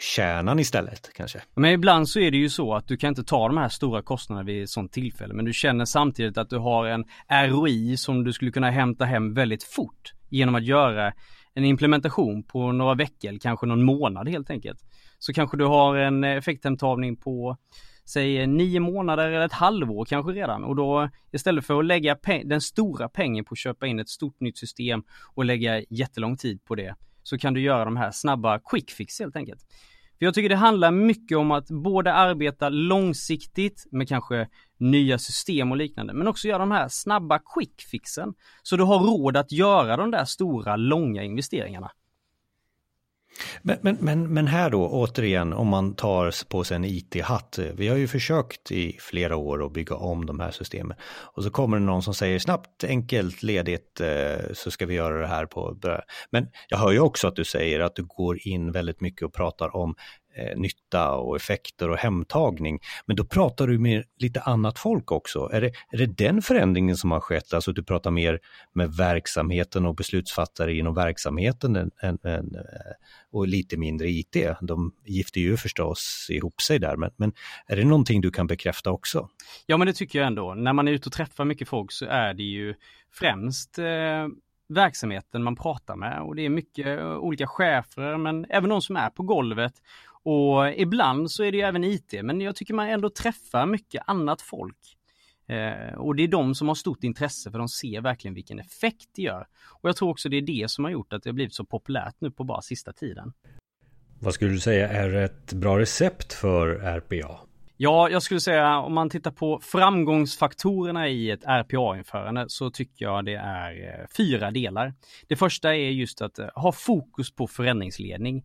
kärnan 0.00 0.58
istället 0.58 1.10
kanske. 1.14 1.40
Men 1.54 1.70
ibland 1.70 2.08
så 2.08 2.20
är 2.20 2.30
det 2.30 2.36
ju 2.36 2.48
så 2.48 2.74
att 2.74 2.88
du 2.88 2.96
kan 2.96 3.08
inte 3.08 3.24
ta 3.24 3.48
de 3.48 3.56
här 3.56 3.68
stora 3.68 4.02
kostnaderna 4.02 4.46
vid 4.46 4.62
ett 4.62 4.70
sånt 4.70 4.92
tillfälle 4.92 5.34
men 5.34 5.44
du 5.44 5.52
känner 5.52 5.84
samtidigt 5.84 6.38
att 6.38 6.50
du 6.50 6.58
har 6.58 6.86
en 6.86 7.04
ROI 7.50 7.96
som 7.96 8.24
du 8.24 8.32
skulle 8.32 8.50
kunna 8.50 8.70
hämta 8.70 9.04
hem 9.04 9.34
väldigt 9.34 9.62
fort 9.62 10.12
genom 10.28 10.54
att 10.54 10.64
göra 10.64 11.12
en 11.54 11.64
implementation 11.64 12.42
på 12.42 12.72
några 12.72 12.94
veckor, 12.94 13.38
kanske 13.38 13.66
någon 13.66 13.84
månad 13.84 14.28
helt 14.28 14.50
enkelt. 14.50 14.80
Så 15.18 15.32
kanske 15.32 15.56
du 15.56 15.64
har 15.64 15.96
en 15.96 16.24
effekthemtagning 16.24 17.16
på 17.16 17.56
säg 18.04 18.46
nio 18.46 18.80
månader 18.80 19.28
eller 19.28 19.46
ett 19.46 19.52
halvår 19.52 20.04
kanske 20.04 20.32
redan 20.32 20.64
och 20.64 20.76
då 20.76 21.08
istället 21.32 21.66
för 21.66 21.78
att 21.78 21.84
lägga 21.84 22.16
den 22.44 22.60
stora 22.60 23.08
pengen 23.08 23.44
på 23.44 23.52
att 23.52 23.58
köpa 23.58 23.86
in 23.86 24.00
ett 24.00 24.08
stort 24.08 24.40
nytt 24.40 24.58
system 24.58 25.02
och 25.34 25.44
lägga 25.44 25.82
jättelång 25.90 26.36
tid 26.36 26.64
på 26.64 26.74
det 26.74 26.94
så 27.22 27.38
kan 27.38 27.54
du 27.54 27.60
göra 27.60 27.84
de 27.84 27.96
här 27.96 28.10
snabba 28.10 28.58
quick 28.58 28.90
fix 28.90 29.18
helt 29.20 29.36
enkelt. 29.36 29.60
För 30.18 30.24
jag 30.24 30.34
tycker 30.34 30.48
det 30.48 30.56
handlar 30.56 30.90
mycket 30.90 31.38
om 31.38 31.50
att 31.50 31.68
både 31.68 32.12
arbeta 32.12 32.68
långsiktigt 32.68 33.86
med 33.90 34.08
kanske 34.08 34.48
nya 34.78 35.18
system 35.18 35.70
och 35.70 35.76
liknande, 35.76 36.12
men 36.12 36.28
också 36.28 36.48
göra 36.48 36.58
de 36.58 36.70
här 36.70 36.88
snabba 36.88 37.38
quick 37.54 37.82
fixen. 37.90 38.34
Så 38.62 38.76
du 38.76 38.82
har 38.82 38.98
råd 38.98 39.36
att 39.36 39.52
göra 39.52 39.96
de 39.96 40.10
där 40.10 40.24
stora, 40.24 40.76
långa 40.76 41.22
investeringarna. 41.22 41.90
Men, 43.62 43.78
men, 43.82 43.96
men, 44.00 44.34
men, 44.34 44.46
här 44.46 44.70
då, 44.70 44.88
återigen, 44.88 45.52
om 45.52 45.68
man 45.68 45.94
tar 45.94 46.48
på 46.48 46.64
sig 46.64 46.74
en 46.74 46.84
IT-hatt. 46.84 47.58
Eh, 47.58 47.64
vi 47.64 47.88
har 47.88 47.96
ju 47.96 48.08
försökt 48.08 48.72
i 48.72 48.96
flera 49.00 49.36
år 49.36 49.66
att 49.66 49.72
bygga 49.72 49.96
om 49.96 50.26
de 50.26 50.40
här 50.40 50.50
systemen. 50.50 50.96
Och 51.34 51.44
så 51.44 51.50
kommer 51.50 51.78
det 51.78 51.84
någon 51.84 52.02
som 52.02 52.14
säger 52.14 52.38
snabbt, 52.38 52.84
enkelt, 52.84 53.42
ledigt, 53.42 54.00
eh, 54.00 54.52
så 54.52 54.70
ska 54.70 54.86
vi 54.86 54.94
göra 54.94 55.20
det 55.20 55.26
här 55.26 55.46
på... 55.46 55.76
Men 56.30 56.48
jag 56.68 56.78
hör 56.78 56.90
ju 56.90 57.00
också 57.00 57.28
att 57.28 57.36
du 57.36 57.44
säger 57.44 57.80
att 57.80 57.96
du 57.96 58.04
går 58.04 58.38
in 58.48 58.72
väldigt 58.72 59.00
mycket 59.00 59.22
och 59.22 59.34
pratar 59.34 59.76
om 59.76 59.94
eh, 60.34 60.58
nytta 60.58 61.10
och 61.10 61.36
effekter 61.36 61.88
och 61.88 61.96
hemtagning. 61.96 62.78
Men 63.06 63.16
då 63.16 63.24
pratar 63.24 63.66
du 63.66 63.78
med 63.78 64.04
lite 64.18 64.40
annat 64.40 64.78
folk 64.78 65.12
också. 65.12 65.50
Är 65.52 65.60
det, 65.60 65.72
är 65.92 65.98
det 65.98 66.06
den 66.06 66.42
förändringen 66.42 66.96
som 66.96 67.10
har 67.10 67.20
skett, 67.20 67.54
alltså 67.54 67.72
du 67.72 67.82
pratar 67.82 68.10
mer 68.10 68.40
med 68.72 68.92
verksamheten 68.92 69.86
och 69.86 69.94
beslutsfattare 69.94 70.74
inom 70.74 70.94
verksamheten 70.94 71.76
än, 71.76 71.90
än, 72.02 72.18
än, 72.24 72.54
eh, 72.54 72.92
och 73.32 73.48
lite 73.48 73.76
mindre 73.76 74.08
IT. 74.08 74.36
De 74.60 74.92
gifter 75.04 75.40
ju 75.40 75.56
förstås 75.56 76.26
ihop 76.30 76.60
sig 76.60 76.78
där, 76.78 76.96
men, 76.96 77.10
men 77.16 77.32
är 77.66 77.76
det 77.76 77.84
någonting 77.84 78.20
du 78.20 78.30
kan 78.30 78.46
bekräfta 78.46 78.90
också? 78.90 79.28
Ja, 79.66 79.76
men 79.76 79.86
det 79.86 79.92
tycker 79.92 80.18
jag 80.18 80.26
ändå. 80.26 80.54
När 80.54 80.72
man 80.72 80.88
är 80.88 80.92
ute 80.92 81.08
och 81.08 81.12
träffar 81.12 81.44
mycket 81.44 81.68
folk 81.68 81.92
så 81.92 82.06
är 82.06 82.34
det 82.34 82.42
ju 82.42 82.74
främst 83.12 83.78
eh, 83.78 84.26
verksamheten 84.70 85.42
man 85.42 85.56
pratar 85.56 85.96
med 85.96 86.20
och 86.22 86.36
det 86.36 86.44
är 86.44 86.48
mycket 86.48 86.86
eh, 86.86 87.16
olika 87.16 87.46
chefer 87.46 88.16
men 88.16 88.46
även 88.50 88.70
de 88.70 88.82
som 88.82 88.96
är 88.96 89.10
på 89.10 89.22
golvet. 89.22 89.72
Och 90.22 90.72
ibland 90.76 91.30
så 91.30 91.44
är 91.44 91.52
det 91.52 91.58
ju 91.58 91.64
även 91.64 91.84
IT, 91.84 92.14
men 92.22 92.40
jag 92.40 92.56
tycker 92.56 92.74
man 92.74 92.88
ändå 92.88 93.10
träffar 93.10 93.66
mycket 93.66 94.02
annat 94.06 94.42
folk. 94.42 94.96
Eh, 95.50 95.94
och 95.94 96.16
det 96.16 96.22
är 96.22 96.28
de 96.28 96.54
som 96.54 96.68
har 96.68 96.74
stort 96.74 97.04
intresse 97.04 97.50
för 97.50 97.58
de 97.58 97.68
ser 97.68 98.00
verkligen 98.00 98.34
vilken 98.34 98.58
effekt 98.58 99.08
det 99.14 99.22
gör. 99.22 99.46
Och 99.82 99.88
jag 99.88 99.96
tror 99.96 100.10
också 100.10 100.28
det 100.28 100.36
är 100.36 100.42
det 100.42 100.70
som 100.70 100.84
har 100.84 100.90
gjort 100.90 101.12
att 101.12 101.22
det 101.22 101.30
har 101.30 101.34
blivit 101.34 101.54
så 101.54 101.64
populärt 101.64 102.14
nu 102.18 102.30
på 102.30 102.44
bara 102.44 102.62
sista 102.62 102.92
tiden. 102.92 103.32
Vad 104.18 104.34
skulle 104.34 104.50
du 104.50 104.60
säga 104.60 104.88
är 104.88 105.14
ett 105.14 105.52
bra 105.52 105.78
recept 105.78 106.32
för 106.32 106.68
RPA? 106.68 107.40
Ja, 107.76 108.10
jag 108.10 108.22
skulle 108.22 108.40
säga 108.40 108.78
om 108.78 108.94
man 108.94 109.10
tittar 109.10 109.30
på 109.30 109.60
framgångsfaktorerna 109.62 111.08
i 111.08 111.30
ett 111.30 111.44
RPA-införande 111.44 112.44
så 112.48 112.70
tycker 112.70 113.04
jag 113.04 113.24
det 113.24 113.34
är 113.34 114.00
eh, 114.00 114.06
fyra 114.16 114.50
delar. 114.50 114.94
Det 115.28 115.36
första 115.36 115.76
är 115.76 115.90
just 115.90 116.22
att 116.22 116.38
eh, 116.38 116.48
ha 116.54 116.72
fokus 116.72 117.34
på 117.34 117.46
förändringsledning 117.46 118.44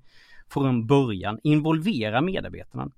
från 0.49 0.87
början, 0.87 1.39
involvera 1.43 2.21
medarbetarna. 2.21 2.91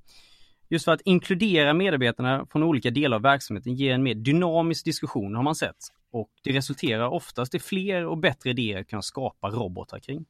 Just 0.69 0.85
för 0.85 0.91
att 0.91 1.01
inkludera 1.01 1.73
medarbetarna 1.73 2.45
från 2.51 2.63
olika 2.63 2.89
delar 2.89 3.17
av 3.17 3.23
verksamheten 3.23 3.75
ger 3.75 3.93
en 3.93 4.03
mer 4.03 4.15
dynamisk 4.15 4.85
diskussion 4.85 5.35
har 5.35 5.43
man 5.43 5.55
sett 5.55 5.77
och 6.11 6.29
det 6.43 6.51
resulterar 6.51 7.07
oftast 7.07 7.55
i 7.55 7.59
fler 7.59 8.05
och 8.05 8.17
bättre 8.17 8.49
idéer 8.49 8.81
att 8.81 8.87
kunna 8.87 9.01
skapa 9.01 9.49
robotar 9.49 9.99
kring. 9.99 10.25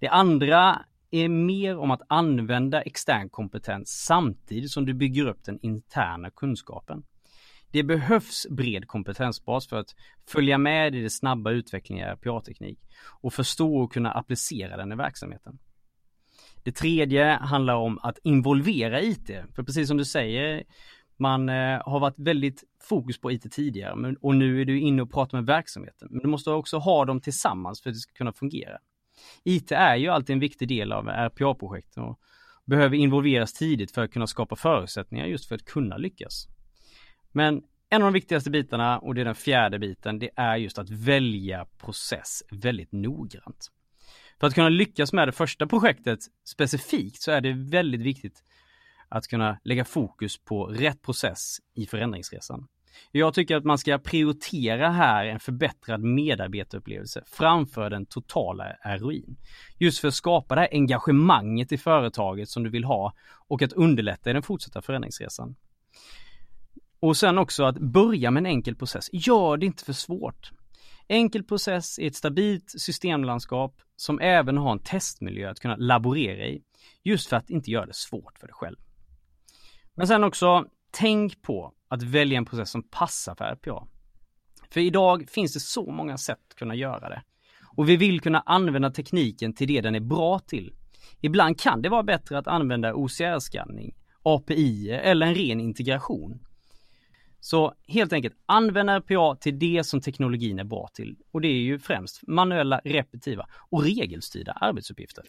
Det 0.00 0.08
andra 0.08 0.84
är 1.10 1.28
mer 1.28 1.78
om 1.78 1.90
att 1.90 2.02
använda 2.08 2.82
extern 2.82 3.28
kompetens 3.30 3.88
samtidigt 3.88 4.70
som 4.70 4.86
du 4.86 4.94
bygger 4.94 5.26
upp 5.26 5.44
den 5.44 5.58
interna 5.62 6.30
kunskapen. 6.30 7.04
Det 7.70 7.82
behövs 7.82 8.46
bred 8.50 8.86
kompetensbas 8.86 9.68
för 9.68 9.76
att 9.76 9.94
följa 10.28 10.58
med 10.58 10.94
i 10.94 11.00
den 11.00 11.10
snabba 11.10 11.50
utvecklingen 11.50 12.08
i 12.08 12.12
RPA-teknik 12.12 12.78
och 13.20 13.32
förstå 13.32 13.76
och 13.76 13.92
kunna 13.92 14.12
applicera 14.12 14.76
den 14.76 14.92
i 14.92 14.96
verksamheten. 14.96 15.58
Det 16.66 16.72
tredje 16.72 17.24
handlar 17.24 17.74
om 17.74 17.98
att 18.02 18.18
involvera 18.22 19.02
IT, 19.02 19.26
för 19.54 19.62
precis 19.62 19.88
som 19.88 19.96
du 19.96 20.04
säger, 20.04 20.64
man 21.16 21.48
eh, 21.48 21.82
har 21.84 22.00
varit 22.00 22.18
väldigt 22.18 22.64
fokus 22.82 23.20
på 23.20 23.32
IT 23.32 23.52
tidigare 23.52 24.14
och 24.20 24.34
nu 24.34 24.60
är 24.60 24.64
du 24.64 24.80
inne 24.80 25.02
och 25.02 25.12
pratar 25.12 25.38
med 25.38 25.46
verksamheten. 25.46 26.08
Men 26.10 26.20
du 26.20 26.28
måste 26.28 26.50
också 26.50 26.78
ha 26.78 27.04
dem 27.04 27.20
tillsammans 27.20 27.82
för 27.82 27.90
att 27.90 27.96
det 27.96 28.00
ska 28.00 28.12
kunna 28.12 28.32
fungera. 28.32 28.78
IT 29.44 29.72
är 29.72 29.96
ju 29.96 30.08
alltid 30.08 30.34
en 30.34 30.40
viktig 30.40 30.68
del 30.68 30.92
av 30.92 31.08
RPA-projekt 31.08 31.96
och 31.96 32.20
behöver 32.64 32.96
involveras 32.96 33.52
tidigt 33.52 33.90
för 33.90 34.04
att 34.04 34.12
kunna 34.12 34.26
skapa 34.26 34.56
förutsättningar 34.56 35.26
just 35.26 35.48
för 35.48 35.54
att 35.54 35.64
kunna 35.64 35.96
lyckas. 35.96 36.48
Men 37.32 37.62
en 37.90 38.02
av 38.02 38.06
de 38.06 38.12
viktigaste 38.12 38.50
bitarna, 38.50 38.98
och 38.98 39.14
det 39.14 39.20
är 39.20 39.24
den 39.24 39.34
fjärde 39.34 39.78
biten, 39.78 40.18
det 40.18 40.30
är 40.36 40.56
just 40.56 40.78
att 40.78 40.90
välja 40.90 41.66
process 41.78 42.42
väldigt 42.50 42.92
noggrant. 42.92 43.70
För 44.40 44.46
att 44.46 44.54
kunna 44.54 44.68
lyckas 44.68 45.12
med 45.12 45.28
det 45.28 45.32
första 45.32 45.66
projektet 45.66 46.18
specifikt 46.44 47.22
så 47.22 47.30
är 47.30 47.40
det 47.40 47.52
väldigt 47.52 48.00
viktigt 48.00 48.42
att 49.08 49.28
kunna 49.28 49.58
lägga 49.64 49.84
fokus 49.84 50.38
på 50.38 50.66
rätt 50.66 51.02
process 51.02 51.56
i 51.74 51.86
förändringsresan. 51.86 52.68
Jag 53.12 53.34
tycker 53.34 53.56
att 53.56 53.64
man 53.64 53.78
ska 53.78 53.98
prioritera 53.98 54.90
här 54.90 55.26
en 55.26 55.40
förbättrad 55.40 56.00
medarbetarupplevelse 56.00 57.22
framför 57.26 57.90
den 57.90 58.06
totala 58.06 58.64
ROIn. 58.84 59.36
Just 59.78 59.98
för 59.98 60.08
att 60.08 60.14
skapa 60.14 60.54
det 60.54 60.60
här 60.60 60.68
engagemanget 60.72 61.72
i 61.72 61.78
företaget 61.78 62.48
som 62.48 62.62
du 62.62 62.70
vill 62.70 62.84
ha 62.84 63.14
och 63.48 63.62
att 63.62 63.72
underlätta 63.72 64.30
i 64.30 64.32
den 64.32 64.42
fortsatta 64.42 64.82
förändringsresan. 64.82 65.56
Och 67.00 67.16
sen 67.16 67.38
också 67.38 67.64
att 67.64 67.78
börja 67.78 68.30
med 68.30 68.40
en 68.40 68.46
enkel 68.46 68.76
process. 68.76 69.08
Gör 69.12 69.56
det 69.56 69.66
inte 69.66 69.84
för 69.84 69.92
svårt. 69.92 70.52
Enkel 71.08 71.44
process 71.44 71.98
i 71.98 72.06
ett 72.06 72.14
stabilt 72.14 72.70
systemlandskap 72.70 73.80
som 73.96 74.20
även 74.20 74.56
har 74.56 74.72
en 74.72 74.78
testmiljö 74.78 75.50
att 75.50 75.60
kunna 75.60 75.76
laborera 75.76 76.46
i. 76.46 76.62
Just 77.04 77.28
för 77.28 77.36
att 77.36 77.50
inte 77.50 77.70
göra 77.70 77.86
det 77.86 77.94
svårt 77.94 78.38
för 78.38 78.46
dig 78.46 78.54
själv. 78.54 78.76
Men 79.94 80.06
sen 80.06 80.24
också, 80.24 80.64
tänk 80.90 81.42
på 81.42 81.72
att 81.88 82.02
välja 82.02 82.38
en 82.38 82.44
process 82.44 82.70
som 82.70 82.82
passar 82.82 83.34
för 83.34 83.44
RPA. 83.44 83.86
För 84.70 84.80
idag 84.80 85.28
finns 85.30 85.54
det 85.54 85.60
så 85.60 85.90
många 85.90 86.18
sätt 86.18 86.38
att 86.48 86.54
kunna 86.54 86.74
göra 86.74 87.08
det. 87.08 87.22
Och 87.76 87.88
vi 87.88 87.96
vill 87.96 88.20
kunna 88.20 88.40
använda 88.40 88.90
tekniken 88.90 89.54
till 89.54 89.68
det 89.68 89.80
den 89.80 89.94
är 89.94 90.00
bra 90.00 90.38
till. 90.38 90.74
Ibland 91.20 91.60
kan 91.60 91.82
det 91.82 91.88
vara 91.88 92.02
bättre 92.02 92.38
att 92.38 92.46
använda 92.46 92.94
OCR-skanning, 92.94 93.94
API 94.22 94.90
eller 94.90 95.26
en 95.26 95.34
ren 95.34 95.60
integration. 95.60 96.45
Så 97.46 97.74
helt 97.88 98.12
enkelt, 98.12 98.34
använd 98.46 98.90
RPA 98.90 99.36
till 99.36 99.58
det 99.58 99.86
som 99.86 100.00
teknologin 100.00 100.58
är 100.58 100.64
bra 100.64 100.88
till. 100.94 101.16
Och 101.32 101.40
det 101.40 101.48
är 101.48 101.60
ju 101.60 101.78
främst 101.78 102.26
manuella, 102.26 102.80
repetitiva 102.84 103.46
och 103.70 103.82
regelstyrda 103.82 104.52
arbetsuppgifter. 104.52 105.24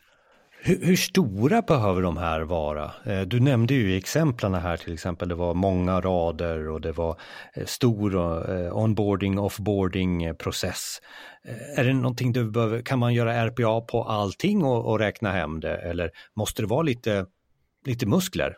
Hur, 0.61 0.85
hur, 0.85 0.95
stora 0.95 1.61
behöver 1.61 2.01
de 2.01 2.17
här 2.17 2.41
vara? 2.41 2.91
Eh, 3.05 3.21
du 3.21 3.39
nämnde 3.39 3.73
ju 3.73 3.97
exemplen 3.97 4.53
här 4.53 4.77
till 4.77 4.93
exempel, 4.93 5.29
det 5.29 5.35
var 5.35 5.53
många 5.53 6.01
rader 6.01 6.69
och 6.69 6.81
det 6.81 6.91
var 6.91 7.19
eh, 7.53 7.65
stor 7.65 8.15
eh, 8.15 8.77
onboarding, 8.77 9.39
offboarding 9.39 10.35
process. 10.35 11.01
Är 11.77 11.83
det 11.83 11.93
någonting 11.93 12.33
du 12.33 12.51
behöver, 12.51 12.81
kan 12.81 12.99
man 12.99 13.13
göra 13.13 13.45
RPA 13.47 13.81
på 13.81 14.03
allting 14.03 14.63
och, 14.63 14.85
och 14.85 14.99
räkna 14.99 15.31
hem 15.31 15.59
det 15.59 15.77
eller 15.77 16.11
måste 16.35 16.61
det 16.61 16.67
vara 16.67 16.81
lite, 16.81 17.25
lite 17.85 18.05
muskler? 18.05 18.55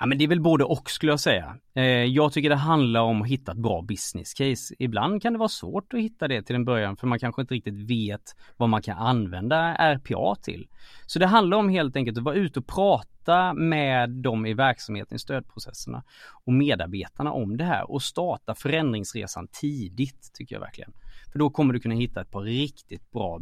Ja, 0.00 0.06
men 0.06 0.18
det 0.18 0.24
är 0.24 0.28
väl 0.28 0.40
både 0.40 0.64
och 0.64 0.90
skulle 0.90 1.12
jag 1.12 1.20
säga. 1.20 1.56
Eh, 1.74 1.84
jag 1.84 2.32
tycker 2.32 2.48
det 2.48 2.56
handlar 2.56 3.00
om 3.00 3.22
att 3.22 3.28
hitta 3.28 3.52
ett 3.52 3.58
bra 3.58 3.82
business 3.82 4.34
case. 4.34 4.74
Ibland 4.78 5.22
kan 5.22 5.32
det 5.32 5.38
vara 5.38 5.48
svårt 5.48 5.94
att 5.94 6.00
hitta 6.00 6.28
det 6.28 6.42
till 6.42 6.54
en 6.54 6.64
början 6.64 6.96
för 6.96 7.06
man 7.06 7.18
kanske 7.18 7.42
inte 7.42 7.54
riktigt 7.54 7.90
vet 7.90 8.36
vad 8.56 8.68
man 8.68 8.82
kan 8.82 8.98
använda 8.98 9.74
RPA 9.74 10.34
till. 10.42 10.68
Så 11.06 11.18
det 11.18 11.26
handlar 11.26 11.56
om 11.56 11.68
helt 11.68 11.96
enkelt 11.96 12.18
att 12.18 12.24
vara 12.24 12.34
ute 12.34 12.58
och 12.58 12.66
prata 12.66 13.54
med 13.54 14.10
dem 14.10 14.46
i 14.46 14.54
verksamheten, 14.54 15.16
i 15.16 15.18
stödprocesserna 15.18 16.04
och 16.44 16.52
medarbetarna 16.52 17.32
om 17.32 17.56
det 17.56 17.64
här 17.64 17.90
och 17.90 18.02
starta 18.02 18.54
förändringsresan 18.54 19.48
tidigt 19.52 20.30
tycker 20.34 20.54
jag 20.54 20.60
verkligen. 20.60 20.92
För 21.32 21.38
då 21.38 21.50
kommer 21.50 21.74
du 21.74 21.80
kunna 21.80 21.94
hitta 21.94 22.20
ett 22.20 22.30
par 22.30 22.42
riktigt 22.42 23.10
bra 23.10 23.40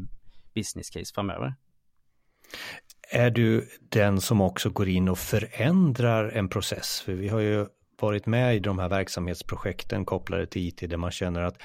business 0.55 0.91
case 0.91 1.15
framöver. 1.15 1.55
Är 3.11 3.31
du 3.31 3.69
den 3.89 4.21
som 4.21 4.41
också 4.41 4.71
går 4.71 4.89
in 4.89 5.09
och 5.09 5.19
förändrar 5.19 6.29
en 6.29 6.49
process? 6.49 7.01
För 7.01 7.13
vi 7.13 7.29
har 7.29 7.41
ju 7.41 7.67
varit 8.01 8.27
med 8.27 8.57
i 8.57 8.59
de 8.59 8.79
här 8.79 8.89
verksamhetsprojekten 8.89 10.05
kopplade 10.05 10.47
till 10.47 10.69
IT 10.69 10.91
där 10.91 10.97
man 10.97 11.11
känner 11.11 11.43
att 11.43 11.57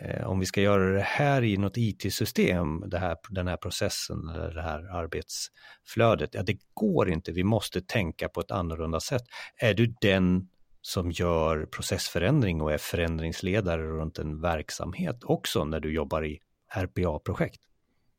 eh, 0.00 0.26
om 0.26 0.40
vi 0.40 0.46
ska 0.46 0.60
göra 0.60 0.92
det 0.92 1.02
här 1.02 1.44
i 1.44 1.56
något 1.56 1.76
IT-system, 1.76 2.84
det 2.86 2.98
här, 2.98 3.16
den 3.30 3.48
här 3.48 3.56
processen, 3.56 4.28
eller 4.28 4.54
det 4.54 4.62
här 4.62 4.96
arbetsflödet, 4.96 6.30
ja 6.34 6.42
det 6.42 6.58
går 6.74 7.10
inte, 7.10 7.32
vi 7.32 7.44
måste 7.44 7.80
tänka 7.80 8.28
på 8.28 8.40
ett 8.40 8.50
annorlunda 8.50 9.00
sätt. 9.00 9.22
Är 9.56 9.74
du 9.74 9.94
den 10.00 10.48
som 10.80 11.10
gör 11.10 11.66
processförändring 11.66 12.60
och 12.60 12.72
är 12.72 12.78
förändringsledare 12.78 13.82
runt 13.82 14.18
en 14.18 14.40
verksamhet 14.40 15.24
också 15.24 15.64
när 15.64 15.80
du 15.80 15.94
jobbar 15.94 16.24
i 16.24 16.40
RPA-projekt? 16.74 17.60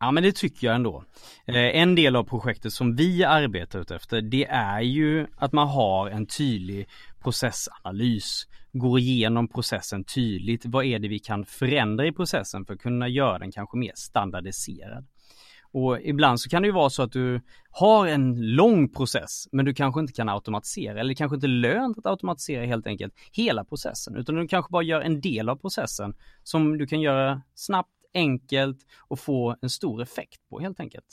Ja 0.03 0.11
men 0.11 0.23
det 0.23 0.35
tycker 0.35 0.67
jag 0.67 0.75
ändå. 0.75 1.03
Eh, 1.45 1.55
en 1.55 1.95
del 1.95 2.15
av 2.15 2.23
projektet 2.23 2.73
som 2.73 2.95
vi 2.95 3.23
arbetar 3.23 3.95
efter 3.95 4.21
det 4.21 4.45
är 4.45 4.81
ju 4.81 5.27
att 5.37 5.53
man 5.53 5.67
har 5.67 6.09
en 6.09 6.25
tydlig 6.25 6.87
processanalys. 7.23 8.47
Går 8.73 8.99
igenom 8.99 9.47
processen 9.47 10.03
tydligt. 10.03 10.65
Vad 10.65 10.85
är 10.85 10.99
det 10.99 11.07
vi 11.07 11.19
kan 11.19 11.45
förändra 11.45 12.05
i 12.05 12.11
processen 12.11 12.65
för 12.65 12.73
att 12.73 12.79
kunna 12.79 13.07
göra 13.07 13.39
den 13.39 13.51
kanske 13.51 13.77
mer 13.77 13.91
standardiserad. 13.95 15.05
Och 15.71 16.01
ibland 16.01 16.39
så 16.39 16.49
kan 16.49 16.61
det 16.61 16.65
ju 16.65 16.73
vara 16.73 16.89
så 16.89 17.03
att 17.03 17.11
du 17.11 17.41
har 17.69 18.07
en 18.07 18.55
lång 18.55 18.89
process 18.89 19.47
men 19.51 19.65
du 19.65 19.73
kanske 19.73 19.99
inte 19.99 20.13
kan 20.13 20.29
automatisera 20.29 20.99
eller 20.99 21.09
det 21.09 21.15
kanske 21.15 21.35
inte 21.35 21.47
är 21.47 21.49
lönt 21.49 21.97
att 21.97 22.05
automatisera 22.05 22.65
helt 22.65 22.87
enkelt 22.87 23.13
hela 23.31 23.65
processen 23.65 24.15
utan 24.15 24.35
du 24.35 24.47
kanske 24.47 24.71
bara 24.71 24.83
gör 24.83 25.01
en 25.01 25.21
del 25.21 25.49
av 25.49 25.55
processen 25.55 26.15
som 26.43 26.77
du 26.77 26.87
kan 26.87 27.01
göra 27.01 27.41
snabbt 27.55 27.92
enkelt 28.13 28.77
och 29.07 29.19
få 29.19 29.55
en 29.61 29.69
stor 29.69 30.01
effekt 30.01 30.49
på 30.49 30.59
helt 30.59 30.79
enkelt. 30.79 31.05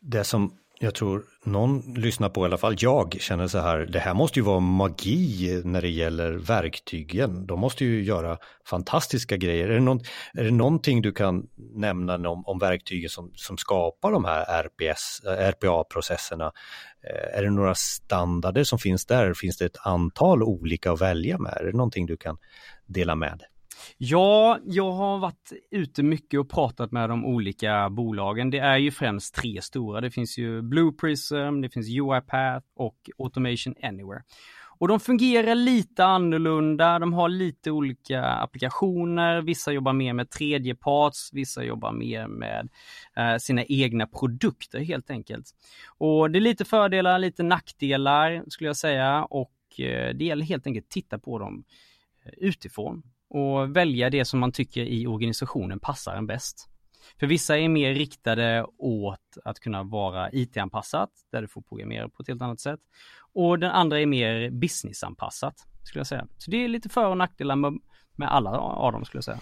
Det 0.00 0.24
som 0.24 0.58
Jag 0.80 0.94
tror 0.94 1.24
någon 1.44 1.94
lyssnar 1.94 2.28
på, 2.28 2.42
i 2.42 2.44
alla 2.44 2.58
fall 2.58 2.76
jag, 2.78 3.16
känner 3.20 3.46
så 3.46 3.58
här, 3.58 3.78
det 3.78 3.98
här 3.98 4.14
måste 4.14 4.38
ju 4.38 4.44
vara 4.44 4.60
magi 4.60 5.62
när 5.64 5.82
det 5.82 5.88
gäller 5.88 6.32
verktygen. 6.32 7.46
De 7.46 7.60
måste 7.60 7.84
ju 7.84 8.02
göra 8.02 8.38
fantastiska 8.66 9.36
grejer. 9.36 9.68
Är 9.68 9.74
det, 9.74 9.80
någon, 9.80 10.00
är 10.32 10.44
det 10.44 10.50
någonting 10.50 11.02
du 11.02 11.12
kan 11.12 11.46
nämna 11.74 12.14
om, 12.14 12.46
om 12.46 12.58
verktygen 12.58 13.10
som, 13.10 13.32
som 13.34 13.58
skapar 13.58 14.12
de 14.12 14.24
här 14.24 14.62
RPS, 14.62 15.20
eh, 15.26 15.48
RPA-processerna? 15.48 16.52
Eh, 17.02 17.38
är 17.38 17.42
det 17.42 17.50
några 17.50 17.74
standarder 17.74 18.64
som 18.64 18.78
finns 18.78 19.06
där? 19.06 19.34
Finns 19.34 19.58
det 19.58 19.64
ett 19.64 19.86
antal 19.86 20.42
olika 20.42 20.92
att 20.92 21.00
välja 21.00 21.38
med? 21.38 21.56
Är 21.60 21.64
det 21.64 21.72
någonting 21.72 22.06
du 22.06 22.16
kan 22.16 22.38
dela 22.86 23.14
med? 23.14 23.42
Ja, 23.96 24.58
jag 24.64 24.92
har 24.92 25.18
varit 25.18 25.52
ute 25.70 26.02
mycket 26.02 26.40
och 26.40 26.50
pratat 26.50 26.92
med 26.92 27.08
de 27.08 27.24
olika 27.24 27.90
bolagen. 27.90 28.50
Det 28.50 28.58
är 28.58 28.76
ju 28.76 28.90
främst 28.90 29.34
tre 29.34 29.62
stora. 29.62 30.00
Det 30.00 30.10
finns 30.10 30.38
ju 30.38 30.62
Blue 30.62 30.92
Prism, 30.92 31.60
det 31.60 31.68
finns 31.68 31.88
UiPath 31.88 32.66
och 32.74 33.10
Automation 33.18 33.74
Anywhere. 33.82 34.22
Och 34.80 34.88
de 34.88 35.00
fungerar 35.00 35.54
lite 35.54 36.04
annorlunda, 36.04 36.98
de 36.98 37.12
har 37.12 37.28
lite 37.28 37.70
olika 37.70 38.24
applikationer, 38.24 39.42
vissa 39.42 39.72
jobbar 39.72 39.92
mer 39.92 40.12
med 40.12 40.30
tredjeparts, 40.30 41.30
vissa 41.32 41.64
jobbar 41.64 41.92
mer 41.92 42.26
med 42.26 42.68
eh, 43.16 43.36
sina 43.36 43.64
egna 43.64 44.06
produkter 44.06 44.80
helt 44.80 45.10
enkelt. 45.10 45.46
Och 45.98 46.30
det 46.30 46.38
är 46.38 46.40
lite 46.40 46.64
fördelar, 46.64 47.18
lite 47.18 47.42
nackdelar 47.42 48.44
skulle 48.48 48.68
jag 48.68 48.76
säga 48.76 49.24
och 49.24 49.54
eh, 49.78 50.14
det 50.14 50.24
gäller 50.24 50.44
helt 50.44 50.66
enkelt 50.66 50.86
att 50.86 50.90
titta 50.90 51.18
på 51.18 51.38
dem 51.38 51.64
eh, 52.24 52.32
utifrån 52.36 53.02
och 53.30 53.76
välja 53.76 54.10
det 54.10 54.24
som 54.24 54.40
man 54.40 54.52
tycker 54.52 54.84
i 54.84 55.06
organisationen 55.06 55.80
passar 55.80 56.16
en 56.16 56.26
bäst. 56.26 56.68
För 57.20 57.26
vissa 57.26 57.58
är 57.58 57.68
mer 57.68 57.94
riktade 57.94 58.66
åt 58.78 59.38
att 59.44 59.60
kunna 59.60 59.82
vara 59.82 60.30
IT-anpassat, 60.32 61.10
där 61.32 61.42
du 61.42 61.48
får 61.48 61.62
programmera 61.62 62.08
på 62.08 62.22
ett 62.22 62.28
helt 62.28 62.42
annat 62.42 62.60
sätt. 62.60 62.80
Och 63.32 63.58
den 63.58 63.70
andra 63.70 64.00
är 64.00 64.06
mer 64.06 64.50
businessanpassat, 64.50 65.54
skulle 65.84 66.00
jag 66.00 66.06
säga. 66.06 66.26
Så 66.38 66.50
det 66.50 66.64
är 66.64 66.68
lite 66.68 66.88
för 66.88 67.06
och 67.06 67.16
nackdelar 67.16 67.56
med, 67.56 67.78
med 68.16 68.28
alla 68.32 68.50
av 68.50 68.92
dem, 68.92 69.04
skulle 69.04 69.18
jag 69.18 69.24
säga. 69.24 69.40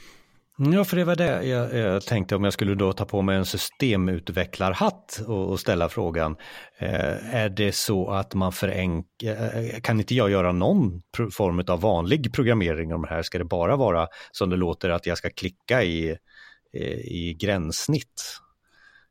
Ja, 0.59 0.85
för 0.85 0.97
det 0.97 1.05
var 1.05 1.17
det 1.17 1.45
jag, 1.45 1.75
jag, 1.75 2.03
tänkte 2.03 2.37
om 2.37 2.45
jag 2.45 2.53
skulle 2.53 2.75
då 2.75 2.93
ta 2.93 3.05
på 3.05 3.23
mig 3.23 3.37
en 3.37 3.45
systemutvecklarhatt 3.45 5.23
och, 5.27 5.51
och 5.51 5.61
ställa 5.61 5.89
frågan. 5.89 6.37
Eh, 6.79 7.35
är 7.35 7.49
det 7.49 7.75
så 7.75 8.11
att 8.11 8.35
man 8.35 8.53
förenklar, 8.53 9.33
eh, 9.33 9.81
kan 9.81 9.99
inte 9.99 10.15
jag 10.15 10.31
göra 10.31 10.53
någon 10.53 11.03
form 11.33 11.65
av 11.69 11.81
vanlig 11.81 12.33
programmering 12.33 12.95
om 12.95 13.03
det 13.03 13.09
här? 13.09 13.23
Ska 13.23 13.39
det 13.39 13.45
bara 13.45 13.77
vara 13.77 14.09
som 14.33 14.51
det 14.51 14.57
låter 14.57 14.91
att 14.91 15.07
jag 15.07 15.19
ska 15.19 15.31
klicka 15.31 15.83
i, 15.83 16.17
i 17.05 17.37
gränssnitt? 17.41 18.41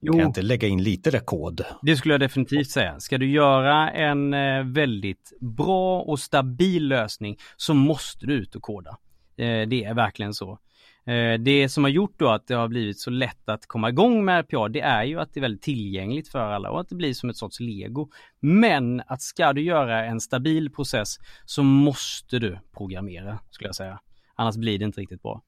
Jo. 0.02 0.14
Kan 0.14 0.20
jag 0.20 0.30
inte 0.30 0.42
lägga 0.42 0.68
in 0.68 0.84
lite 0.84 1.20
kod? 1.20 1.62
Det 1.82 1.96
skulle 1.96 2.14
jag 2.14 2.22
definitivt 2.22 2.70
säga. 2.70 3.00
Ska 3.00 3.18
du 3.18 3.32
göra 3.32 3.92
en 3.92 4.34
eh, 4.34 4.64
väldigt 4.64 5.32
bra 5.58 6.02
och 6.02 6.20
stabil 6.20 6.88
lösning 6.88 7.38
så 7.58 7.74
måste 7.74 8.26
du 8.26 8.34
ut 8.34 8.56
och 8.56 8.62
koda. 8.62 8.98
Eh, 9.38 9.68
det 9.68 9.84
är 9.84 9.94
verkligen 9.94 10.34
så. 10.34 10.60
Eh, 11.06 11.40
det 11.40 11.70
som 11.70 11.84
har 11.84 11.92
gjort 11.92 12.20
då 12.20 12.30
att 12.30 12.48
det 12.48 12.54
har 12.54 12.68
blivit 12.68 13.00
så 13.00 13.10
lätt 13.10 13.50
att 13.50 13.68
komma 13.68 13.90
igång 13.90 14.26
med 14.26 14.40
RPA, 14.40 14.68
det 14.68 14.82
är 14.82 15.04
ju 15.04 15.20
att 15.20 15.34
det 15.34 15.40
är 15.40 15.42
väldigt 15.42 15.62
tillgängligt 15.62 16.28
för 16.28 16.40
alla 16.40 16.70
och 16.70 16.80
att 16.80 16.90
det 16.90 16.96
blir 16.96 17.14
som 17.14 17.30
ett 17.30 17.38
sorts 17.38 17.60
lego. 17.60 18.10
Men 18.40 19.02
att 19.08 19.22
ska 19.22 19.54
du 19.54 19.62
göra 19.62 20.06
en 20.06 20.22
stabil 20.22 20.70
process 20.72 21.16
så 21.46 21.64
måste 21.64 22.40
du 22.40 22.60
programmera, 22.78 23.40
skulle 23.52 23.68
jag 23.68 23.76
säga. 23.76 24.00
Annars 24.36 24.56
blir 24.56 24.80
det 24.80 24.86
inte 24.86 25.02
riktigt 25.02 25.22
bra. 25.22 25.42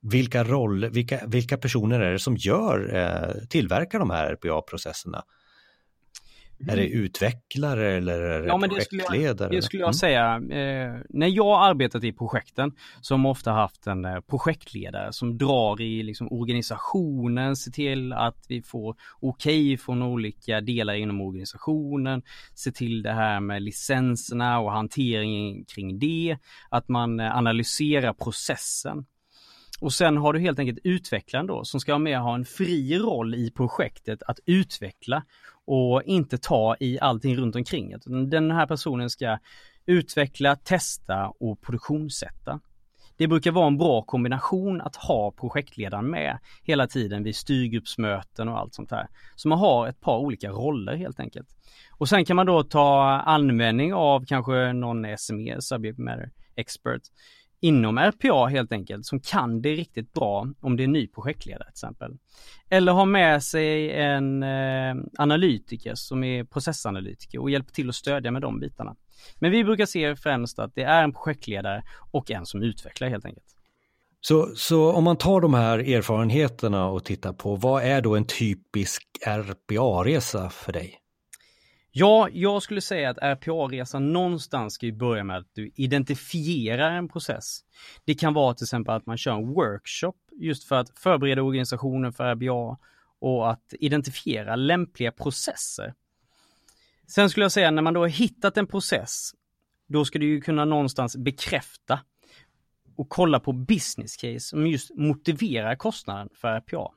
Vilka 0.00 0.44
roller, 0.44 0.90
vilka, 0.90 1.26
vilka 1.26 1.56
personer 1.56 2.00
är 2.00 2.12
det 2.12 2.18
som 2.18 2.36
gör, 2.36 2.96
eh, 2.96 3.48
tillverkar 3.48 3.98
de 3.98 4.10
här 4.10 4.32
RPA-processerna? 4.32 5.22
Är 6.66 6.76
det 6.76 6.86
mm. 6.86 7.04
utvecklare 7.04 7.92
eller 7.92 8.20
är 8.20 8.40
det 8.40 8.46
ja, 8.46 8.56
men 8.56 8.70
det 8.70 8.80
skulle 8.80 9.02
jag, 9.16 9.36
det 9.36 9.62
skulle 9.62 9.80
jag 9.80 9.88
mm. 9.88 9.94
säga. 9.94 10.34
Eh, 10.34 11.00
när 11.08 11.26
jag 11.26 11.70
arbetat 11.70 12.04
i 12.04 12.12
projekten 12.12 12.72
så 13.00 13.14
har 13.14 13.18
man 13.18 13.30
ofta 13.30 13.52
haft 13.52 13.86
en 13.86 14.04
eh, 14.04 14.20
projektledare 14.20 15.12
som 15.12 15.38
drar 15.38 15.80
i 15.80 16.02
liksom, 16.02 16.32
organisationen, 16.32 17.56
ser 17.56 17.70
till 17.70 18.12
att 18.12 18.44
vi 18.48 18.62
får 18.62 18.96
okej 19.20 19.74
okay 19.74 19.76
från 19.76 20.02
olika 20.02 20.60
delar 20.60 20.94
inom 20.94 21.20
organisationen, 21.20 22.22
ser 22.54 22.70
till 22.70 23.02
det 23.02 23.12
här 23.12 23.40
med 23.40 23.62
licenserna 23.62 24.60
och 24.60 24.72
hanteringen 24.72 25.64
kring 25.64 25.98
det, 25.98 26.38
att 26.70 26.88
man 26.88 27.20
eh, 27.20 27.36
analyserar 27.36 28.12
processen. 28.12 29.06
Och 29.80 29.92
sen 29.92 30.16
har 30.16 30.32
du 30.32 30.40
helt 30.40 30.58
enkelt 30.58 30.78
utvecklaren 30.84 31.46
då 31.46 31.64
som 31.64 31.80
ska 31.80 31.98
med 31.98 32.20
ha 32.20 32.34
en 32.34 32.44
fri 32.44 32.98
roll 32.98 33.34
i 33.34 33.50
projektet 33.50 34.22
att 34.22 34.38
utveckla 34.46 35.22
och 35.68 36.02
inte 36.02 36.38
ta 36.38 36.76
i 36.80 36.98
allting 37.00 37.36
runt 37.36 37.56
omkring. 37.56 37.94
Den 38.28 38.50
här 38.50 38.66
personen 38.66 39.10
ska 39.10 39.38
utveckla, 39.86 40.56
testa 40.56 41.32
och 41.40 41.60
produktionssätta. 41.60 42.60
Det 43.16 43.28
brukar 43.28 43.50
vara 43.50 43.66
en 43.66 43.78
bra 43.78 44.02
kombination 44.02 44.80
att 44.80 44.96
ha 44.96 45.30
projektledaren 45.30 46.10
med 46.10 46.38
hela 46.62 46.86
tiden 46.86 47.22
vid 47.22 47.36
styrgruppsmöten 47.36 48.48
och 48.48 48.58
allt 48.58 48.74
sånt 48.74 48.90
här. 48.90 49.08
Så 49.36 49.48
man 49.48 49.58
har 49.58 49.88
ett 49.88 50.00
par 50.00 50.18
olika 50.18 50.50
roller 50.50 50.96
helt 50.96 51.20
enkelt. 51.20 51.48
Och 51.98 52.08
sen 52.08 52.24
kan 52.24 52.36
man 52.36 52.46
då 52.46 52.62
ta 52.62 53.02
användning 53.26 53.94
av 53.94 54.24
kanske 54.24 54.72
någon 54.72 55.18
SME, 55.18 55.56
Subject 55.60 55.98
Matter 55.98 56.30
Expert, 56.56 57.02
inom 57.60 57.98
RPA 57.98 58.46
helt 58.46 58.72
enkelt 58.72 59.06
som 59.06 59.20
kan 59.20 59.62
det 59.62 59.74
riktigt 59.74 60.12
bra 60.12 60.46
om 60.60 60.76
det 60.76 60.82
är 60.82 60.88
ny 60.88 61.06
projektledare 61.06 61.64
till 61.64 61.70
exempel. 61.70 62.16
Eller 62.68 62.92
ha 62.92 63.04
med 63.04 63.42
sig 63.42 63.92
en 63.92 64.42
eh, 64.42 64.94
analytiker 65.18 65.94
som 65.94 66.24
är 66.24 66.44
processanalytiker 66.44 67.40
och 67.40 67.50
hjälper 67.50 67.72
till 67.72 67.88
att 67.88 67.94
stödja 67.94 68.30
med 68.30 68.42
de 68.42 68.60
bitarna. 68.60 68.96
Men 69.38 69.50
vi 69.50 69.64
brukar 69.64 69.86
se 69.86 70.16
främst 70.16 70.58
att 70.58 70.74
det 70.74 70.82
är 70.82 71.04
en 71.04 71.12
projektledare 71.12 71.82
och 72.12 72.30
en 72.30 72.46
som 72.46 72.62
utvecklar 72.62 73.08
helt 73.08 73.24
enkelt. 73.24 73.46
Så, 74.20 74.48
så 74.54 74.92
om 74.92 75.04
man 75.04 75.16
tar 75.16 75.40
de 75.40 75.54
här 75.54 75.78
erfarenheterna 75.78 76.88
och 76.88 77.04
tittar 77.04 77.32
på 77.32 77.56
vad 77.56 77.82
är 77.82 78.00
då 78.00 78.16
en 78.16 78.24
typisk 78.24 79.02
RPA-resa 79.26 80.50
för 80.50 80.72
dig? 80.72 80.97
Ja, 82.00 82.28
jag 82.32 82.62
skulle 82.62 82.80
säga 82.80 83.10
att 83.10 83.18
RPA-resan 83.18 84.12
någonstans 84.12 84.74
ska 84.74 84.86
ju 84.86 84.92
börja 84.92 85.24
med 85.24 85.36
att 85.36 85.54
du 85.54 85.70
identifierar 85.74 86.90
en 86.90 87.08
process. 87.08 87.60
Det 88.04 88.14
kan 88.14 88.34
vara 88.34 88.54
till 88.54 88.64
exempel 88.64 88.94
att 88.94 89.06
man 89.06 89.18
kör 89.18 89.32
en 89.32 89.54
workshop 89.54 90.14
just 90.40 90.64
för 90.64 90.76
att 90.76 90.98
förbereda 90.98 91.42
organisationen 91.42 92.12
för 92.12 92.24
RPA 92.24 92.78
och 93.20 93.50
att 93.50 93.74
identifiera 93.80 94.56
lämpliga 94.56 95.12
processer. 95.12 95.94
Sen 97.06 97.30
skulle 97.30 97.44
jag 97.44 97.52
säga 97.52 97.70
när 97.70 97.82
man 97.82 97.94
då 97.94 98.00
har 98.00 98.08
hittat 98.08 98.56
en 98.56 98.66
process, 98.66 99.30
då 99.88 100.04
ska 100.04 100.18
du 100.18 100.26
ju 100.26 100.40
kunna 100.40 100.64
någonstans 100.64 101.16
bekräfta 101.16 102.00
och 102.96 103.08
kolla 103.08 103.40
på 103.40 103.52
business 103.52 104.16
case 104.16 104.40
som 104.40 104.66
just 104.66 104.94
motiverar 104.94 105.74
kostnaden 105.74 106.28
för 106.34 106.48
RPA. 106.48 106.90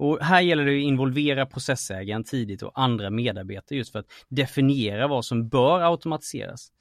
Och 0.00 0.18
här 0.20 0.40
gäller 0.40 0.64
det 0.64 0.76
att 0.76 0.82
involvera 0.82 1.46
processägaren 1.46 2.24
tidigt 2.24 2.62
och 2.62 2.72
andra 2.74 3.10
medarbetare 3.10 3.78
just 3.78 3.92
för 3.92 3.98
att 3.98 4.06
definiera 4.28 5.08
vad 5.08 5.24
som 5.24 5.48
bör 5.48 5.80
automatiseras. 5.92 6.72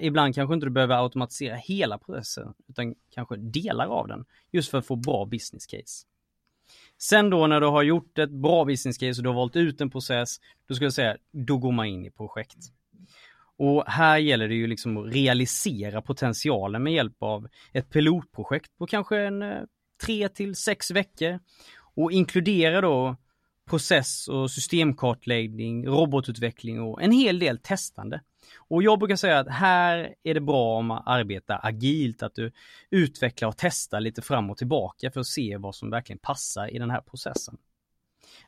Ibland 0.00 0.34
kanske 0.34 0.54
inte 0.54 0.66
du 0.66 0.70
behöver 0.70 1.02
automatisera 1.02 1.56
hela 1.56 1.98
processen 1.98 2.54
utan 2.68 2.94
kanske 3.14 3.36
delar 3.36 3.86
av 3.86 4.08
den 4.08 4.24
just 4.52 4.70
för 4.70 4.78
att 4.78 4.86
få 4.86 4.96
bra 4.96 5.24
business 5.24 5.66
case. 5.66 6.06
Sen 6.98 7.30
då 7.30 7.46
när 7.46 7.60
du 7.60 7.66
har 7.66 7.82
gjort 7.82 8.18
ett 8.18 8.30
bra 8.30 8.64
business 8.64 8.98
case 8.98 9.20
och 9.20 9.22
du 9.22 9.28
har 9.28 9.36
valt 9.36 9.56
ut 9.56 9.80
en 9.80 9.90
process, 9.90 10.36
då 10.68 10.74
skulle 10.74 10.86
jag 10.86 10.92
säga, 10.92 11.16
då 11.32 11.58
går 11.58 11.72
man 11.72 11.86
in 11.86 12.06
i 12.06 12.10
projekt. 12.10 12.58
Och 13.56 13.84
här 13.86 14.18
gäller 14.18 14.48
det 14.48 14.54
ju 14.54 14.66
liksom 14.66 14.96
att 14.96 15.14
realisera 15.14 16.02
potentialen 16.02 16.82
med 16.82 16.92
hjälp 16.92 17.22
av 17.22 17.48
ett 17.72 17.90
pilotprojekt 17.90 18.78
på 18.78 18.86
kanske 18.86 19.18
en 19.18 19.42
eh, 19.42 19.62
tre 20.02 20.28
till 20.28 20.56
sex 20.56 20.90
veckor 20.90 21.38
och 22.02 22.12
inkludera 22.12 22.80
då 22.80 23.16
process 23.70 24.28
och 24.28 24.50
systemkartläggning, 24.50 25.86
robotutveckling 25.86 26.80
och 26.80 27.02
en 27.02 27.12
hel 27.12 27.38
del 27.38 27.58
testande. 27.58 28.20
Och 28.68 28.82
jag 28.82 28.98
brukar 28.98 29.16
säga 29.16 29.38
att 29.38 29.48
här 29.48 30.14
är 30.22 30.34
det 30.34 30.40
bra 30.40 30.78
om 30.78 30.86
man 30.86 31.02
arbetar 31.06 31.60
agilt, 31.62 32.22
att 32.22 32.34
du 32.34 32.52
utvecklar 32.90 33.48
och 33.48 33.56
testar 33.56 34.00
lite 34.00 34.22
fram 34.22 34.50
och 34.50 34.56
tillbaka 34.56 35.10
för 35.10 35.20
att 35.20 35.26
se 35.26 35.56
vad 35.56 35.74
som 35.74 35.90
verkligen 35.90 36.18
passar 36.18 36.74
i 36.74 36.78
den 36.78 36.90
här 36.90 37.00
processen. 37.00 37.56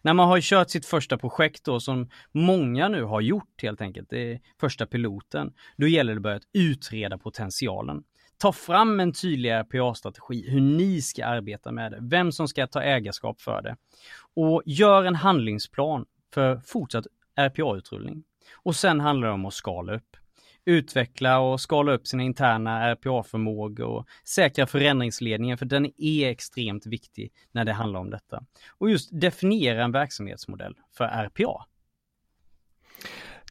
När 0.02 0.14
man 0.14 0.28
har 0.28 0.40
kört 0.40 0.70
sitt 0.70 0.86
första 0.86 1.18
projekt 1.18 1.64
då 1.64 1.80
som 1.80 2.10
många 2.32 2.88
nu 2.88 3.04
har 3.04 3.20
gjort 3.20 3.62
helt 3.62 3.80
enkelt, 3.80 4.10
det 4.10 4.32
är 4.32 4.40
första 4.60 4.86
piloten, 4.86 5.52
då 5.76 5.86
gäller 5.86 6.12
det 6.12 6.18
att 6.18 6.22
börja 6.22 6.40
utreda 6.52 7.18
potentialen. 7.18 8.04
Ta 8.42 8.52
fram 8.52 9.00
en 9.00 9.12
tydligare 9.12 9.62
RPA-strategi, 9.62 10.50
hur 10.50 10.61
ni 10.61 11.02
ska 11.02 11.26
arbeta 11.26 11.72
med 11.72 11.92
det, 11.92 11.98
vem 12.00 12.33
som 12.33 12.48
ska 12.48 12.66
ta 12.66 12.83
ägarskap 12.83 13.40
för 13.40 13.62
det. 13.62 13.76
Och 14.35 14.62
gör 14.66 15.05
en 15.05 15.14
handlingsplan 15.14 16.05
för 16.35 16.57
fortsatt 16.57 17.07
RPA-utrullning. 17.37 18.22
Och 18.55 18.76
sen 18.76 19.00
handlar 19.00 19.28
det 19.28 19.35
om 19.35 19.46
att 19.46 19.55
skala 19.55 19.94
upp. 19.94 20.16
Utveckla 20.64 21.38
och 21.38 21.61
skala 21.61 21.92
upp 21.92 22.07
sina 22.07 22.22
interna 22.22 22.94
RPA-förmågor 22.94 23.87
och 23.87 24.07
säkra 24.24 24.66
förändringsledningen 24.66 25.59
för 25.59 25.66
den 25.66 25.92
är 25.98 26.28
extremt 26.28 26.87
viktig 26.87 27.33
när 27.52 27.64
det 27.64 27.72
handlar 27.72 28.00
om 28.00 28.11
detta. 28.11 28.44
Och 28.78 28.90
just 28.90 29.20
definiera 29.20 29.85
en 29.85 29.92
verksamhetsmodell 29.92 30.74
för 30.96 31.05
RPA. 31.05 31.66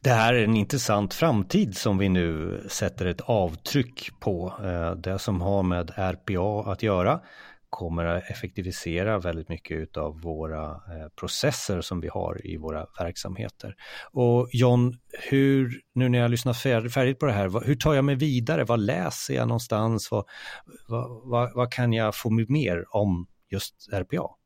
Det 0.04 0.10
här 0.10 0.34
är 0.34 0.44
en 0.44 0.56
intressant 0.56 1.14
framtid 1.14 1.76
som 1.76 1.98
vi 1.98 2.08
nu 2.08 2.60
sätter 2.68 3.06
ett 3.06 3.20
avtryck 3.20 4.20
på. 4.20 4.52
Eh, 4.64 4.96
det 4.96 5.18
som 5.18 5.40
har 5.40 5.62
med 5.62 5.90
RPA 5.96 6.72
att 6.72 6.82
göra 6.82 7.20
kommer 7.70 8.04
att 8.04 8.30
effektivisera 8.30 9.18
väldigt 9.18 9.48
mycket 9.48 9.96
av 9.96 10.20
våra 10.20 10.70
eh, 10.70 11.08
processer 11.16 11.80
som 11.80 12.00
vi 12.00 12.08
har 12.08 12.46
i 12.46 12.56
våra 12.56 12.86
verksamheter. 12.98 13.74
Och 14.12 14.48
John, 14.52 14.98
hur, 15.30 15.80
nu 15.94 16.08
när 16.08 16.18
jag 16.18 16.30
lyssnat 16.30 16.56
färdigt 16.58 17.18
på 17.18 17.26
det 17.26 17.32
här, 17.32 17.66
hur 17.66 17.76
tar 17.76 17.94
jag 17.94 18.04
mig 18.04 18.14
vidare? 18.14 18.64
Vad 18.64 18.80
läser 18.80 19.34
jag 19.34 19.48
någonstans? 19.48 20.10
Vad, 20.10 20.24
vad, 20.88 21.30
vad, 21.30 21.54
vad 21.54 21.72
kan 21.72 21.92
jag 21.92 22.14
få 22.14 22.30
mer 22.30 22.84
om 22.96 23.26
just 23.50 23.88
RPA? 23.92 24.41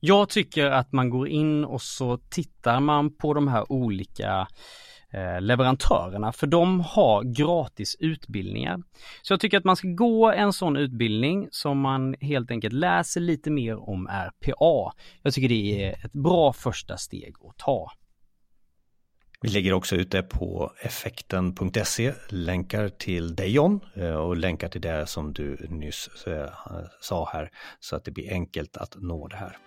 Jag 0.00 0.28
tycker 0.28 0.70
att 0.70 0.92
man 0.92 1.10
går 1.10 1.28
in 1.28 1.64
och 1.64 1.82
så 1.82 2.18
tittar 2.18 2.80
man 2.80 3.16
på 3.16 3.34
de 3.34 3.48
här 3.48 3.72
olika 3.72 4.48
eh, 5.12 5.40
leverantörerna 5.40 6.32
för 6.32 6.46
de 6.46 6.80
har 6.80 7.22
gratis 7.22 7.96
utbildningar. 8.00 8.82
Så 9.22 9.32
jag 9.32 9.40
tycker 9.40 9.58
att 9.58 9.64
man 9.64 9.76
ska 9.76 9.88
gå 9.88 10.32
en 10.32 10.52
sån 10.52 10.76
utbildning 10.76 11.48
som 11.50 11.78
man 11.80 12.14
helt 12.20 12.50
enkelt 12.50 12.74
läser 12.74 13.20
lite 13.20 13.50
mer 13.50 13.88
om 13.88 14.06
RPA. 14.06 14.92
Jag 15.22 15.34
tycker 15.34 15.48
det 15.48 15.84
är 15.84 16.04
ett 16.04 16.12
bra 16.12 16.52
första 16.52 16.96
steg 16.96 17.34
att 17.48 17.56
ta. 17.56 17.90
Vi 19.40 19.48
lägger 19.48 19.72
också 19.72 19.96
ut 19.96 20.10
det 20.10 20.22
på 20.22 20.72
effekten.se, 20.80 22.12
länkar 22.28 22.88
till 22.88 23.36
dig 23.36 23.52
John 23.52 23.80
eh, 23.94 24.14
och 24.14 24.36
länkar 24.36 24.68
till 24.68 24.80
det 24.80 25.06
som 25.06 25.32
du 25.32 25.66
nyss 25.70 26.26
eh, 26.26 26.50
sa 27.00 27.30
här 27.32 27.50
så 27.80 27.96
att 27.96 28.04
det 28.04 28.10
blir 28.10 28.32
enkelt 28.32 28.76
att 28.76 28.96
nå 28.96 29.28
det 29.28 29.36
här. 29.36 29.58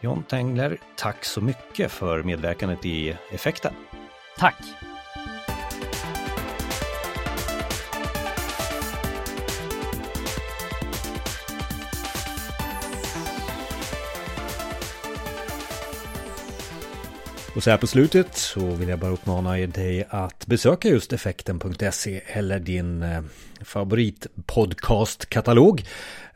John 0.00 0.22
Tengler, 0.22 0.78
tack 0.96 1.24
så 1.24 1.40
mycket 1.40 1.92
för 1.92 2.22
medverkandet 2.22 2.86
i 2.86 3.16
Effekten. 3.32 3.74
Tack! 4.38 4.56
Och 17.60 17.64
så 17.64 17.70
här 17.70 17.78
på 17.78 17.86
slutet 17.86 18.36
så 18.36 18.60
vill 18.60 18.88
jag 18.88 18.98
bara 18.98 19.10
uppmana 19.10 19.52
dig 19.52 20.06
att 20.08 20.46
besöka 20.46 20.88
just 20.88 21.12
effekten.se 21.12 22.20
eller 22.26 22.58
din 22.58 23.02
eh, 23.02 23.22
favoritpodcastkatalog. 23.60 25.84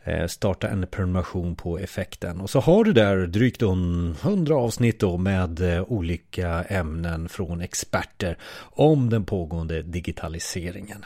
Eh, 0.04 0.26
starta 0.26 0.68
en 0.68 0.87
prenumeration 0.87 1.56
på 1.56 1.78
effekten 1.78 2.40
och 2.40 2.50
så 2.50 2.60
har 2.60 2.84
du 2.84 2.92
där 2.92 3.26
drygt 3.26 3.62
100 3.62 4.54
avsnitt 4.54 5.00
då 5.00 5.16
med 5.16 5.76
eh, 5.76 5.82
olika 5.82 6.62
ämnen 6.62 7.28
från 7.28 7.60
experter 7.60 8.38
om 8.60 9.10
den 9.10 9.24
pågående 9.24 9.82
digitaliseringen. 9.82 11.04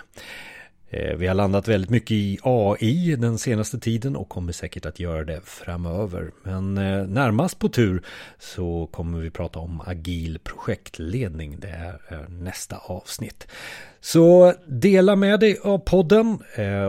Eh, 0.90 1.16
vi 1.16 1.26
har 1.26 1.34
landat 1.34 1.68
väldigt 1.68 1.90
mycket 1.90 2.10
i 2.10 2.38
AI 2.42 3.16
den 3.16 3.38
senaste 3.38 3.78
tiden 3.78 4.16
och 4.16 4.28
kommer 4.28 4.52
säkert 4.52 4.86
att 4.86 5.00
göra 5.00 5.24
det 5.24 5.40
framöver. 5.44 6.30
Men 6.42 6.78
eh, 6.78 7.06
närmast 7.06 7.58
på 7.58 7.68
tur 7.68 8.02
så 8.38 8.88
kommer 8.92 9.18
vi 9.18 9.30
prata 9.30 9.58
om 9.58 9.80
agil 9.80 10.38
projektledning. 10.38 11.60
Det 11.60 11.68
är 11.68 12.00
eh, 12.08 12.28
nästa 12.28 12.76
avsnitt. 12.76 13.46
Så 14.00 14.54
dela 14.66 15.16
med 15.16 15.40
dig 15.40 15.58
av 15.62 15.78
podden 15.78 16.38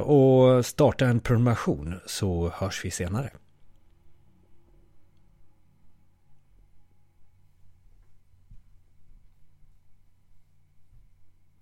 och 0.04 0.66
starta 0.66 1.06
en 1.06 1.20
prenumeration 1.20 1.96
så 2.06 2.52
hörs 2.56 2.86
vi 2.86 2.92
senare. 2.92 3.30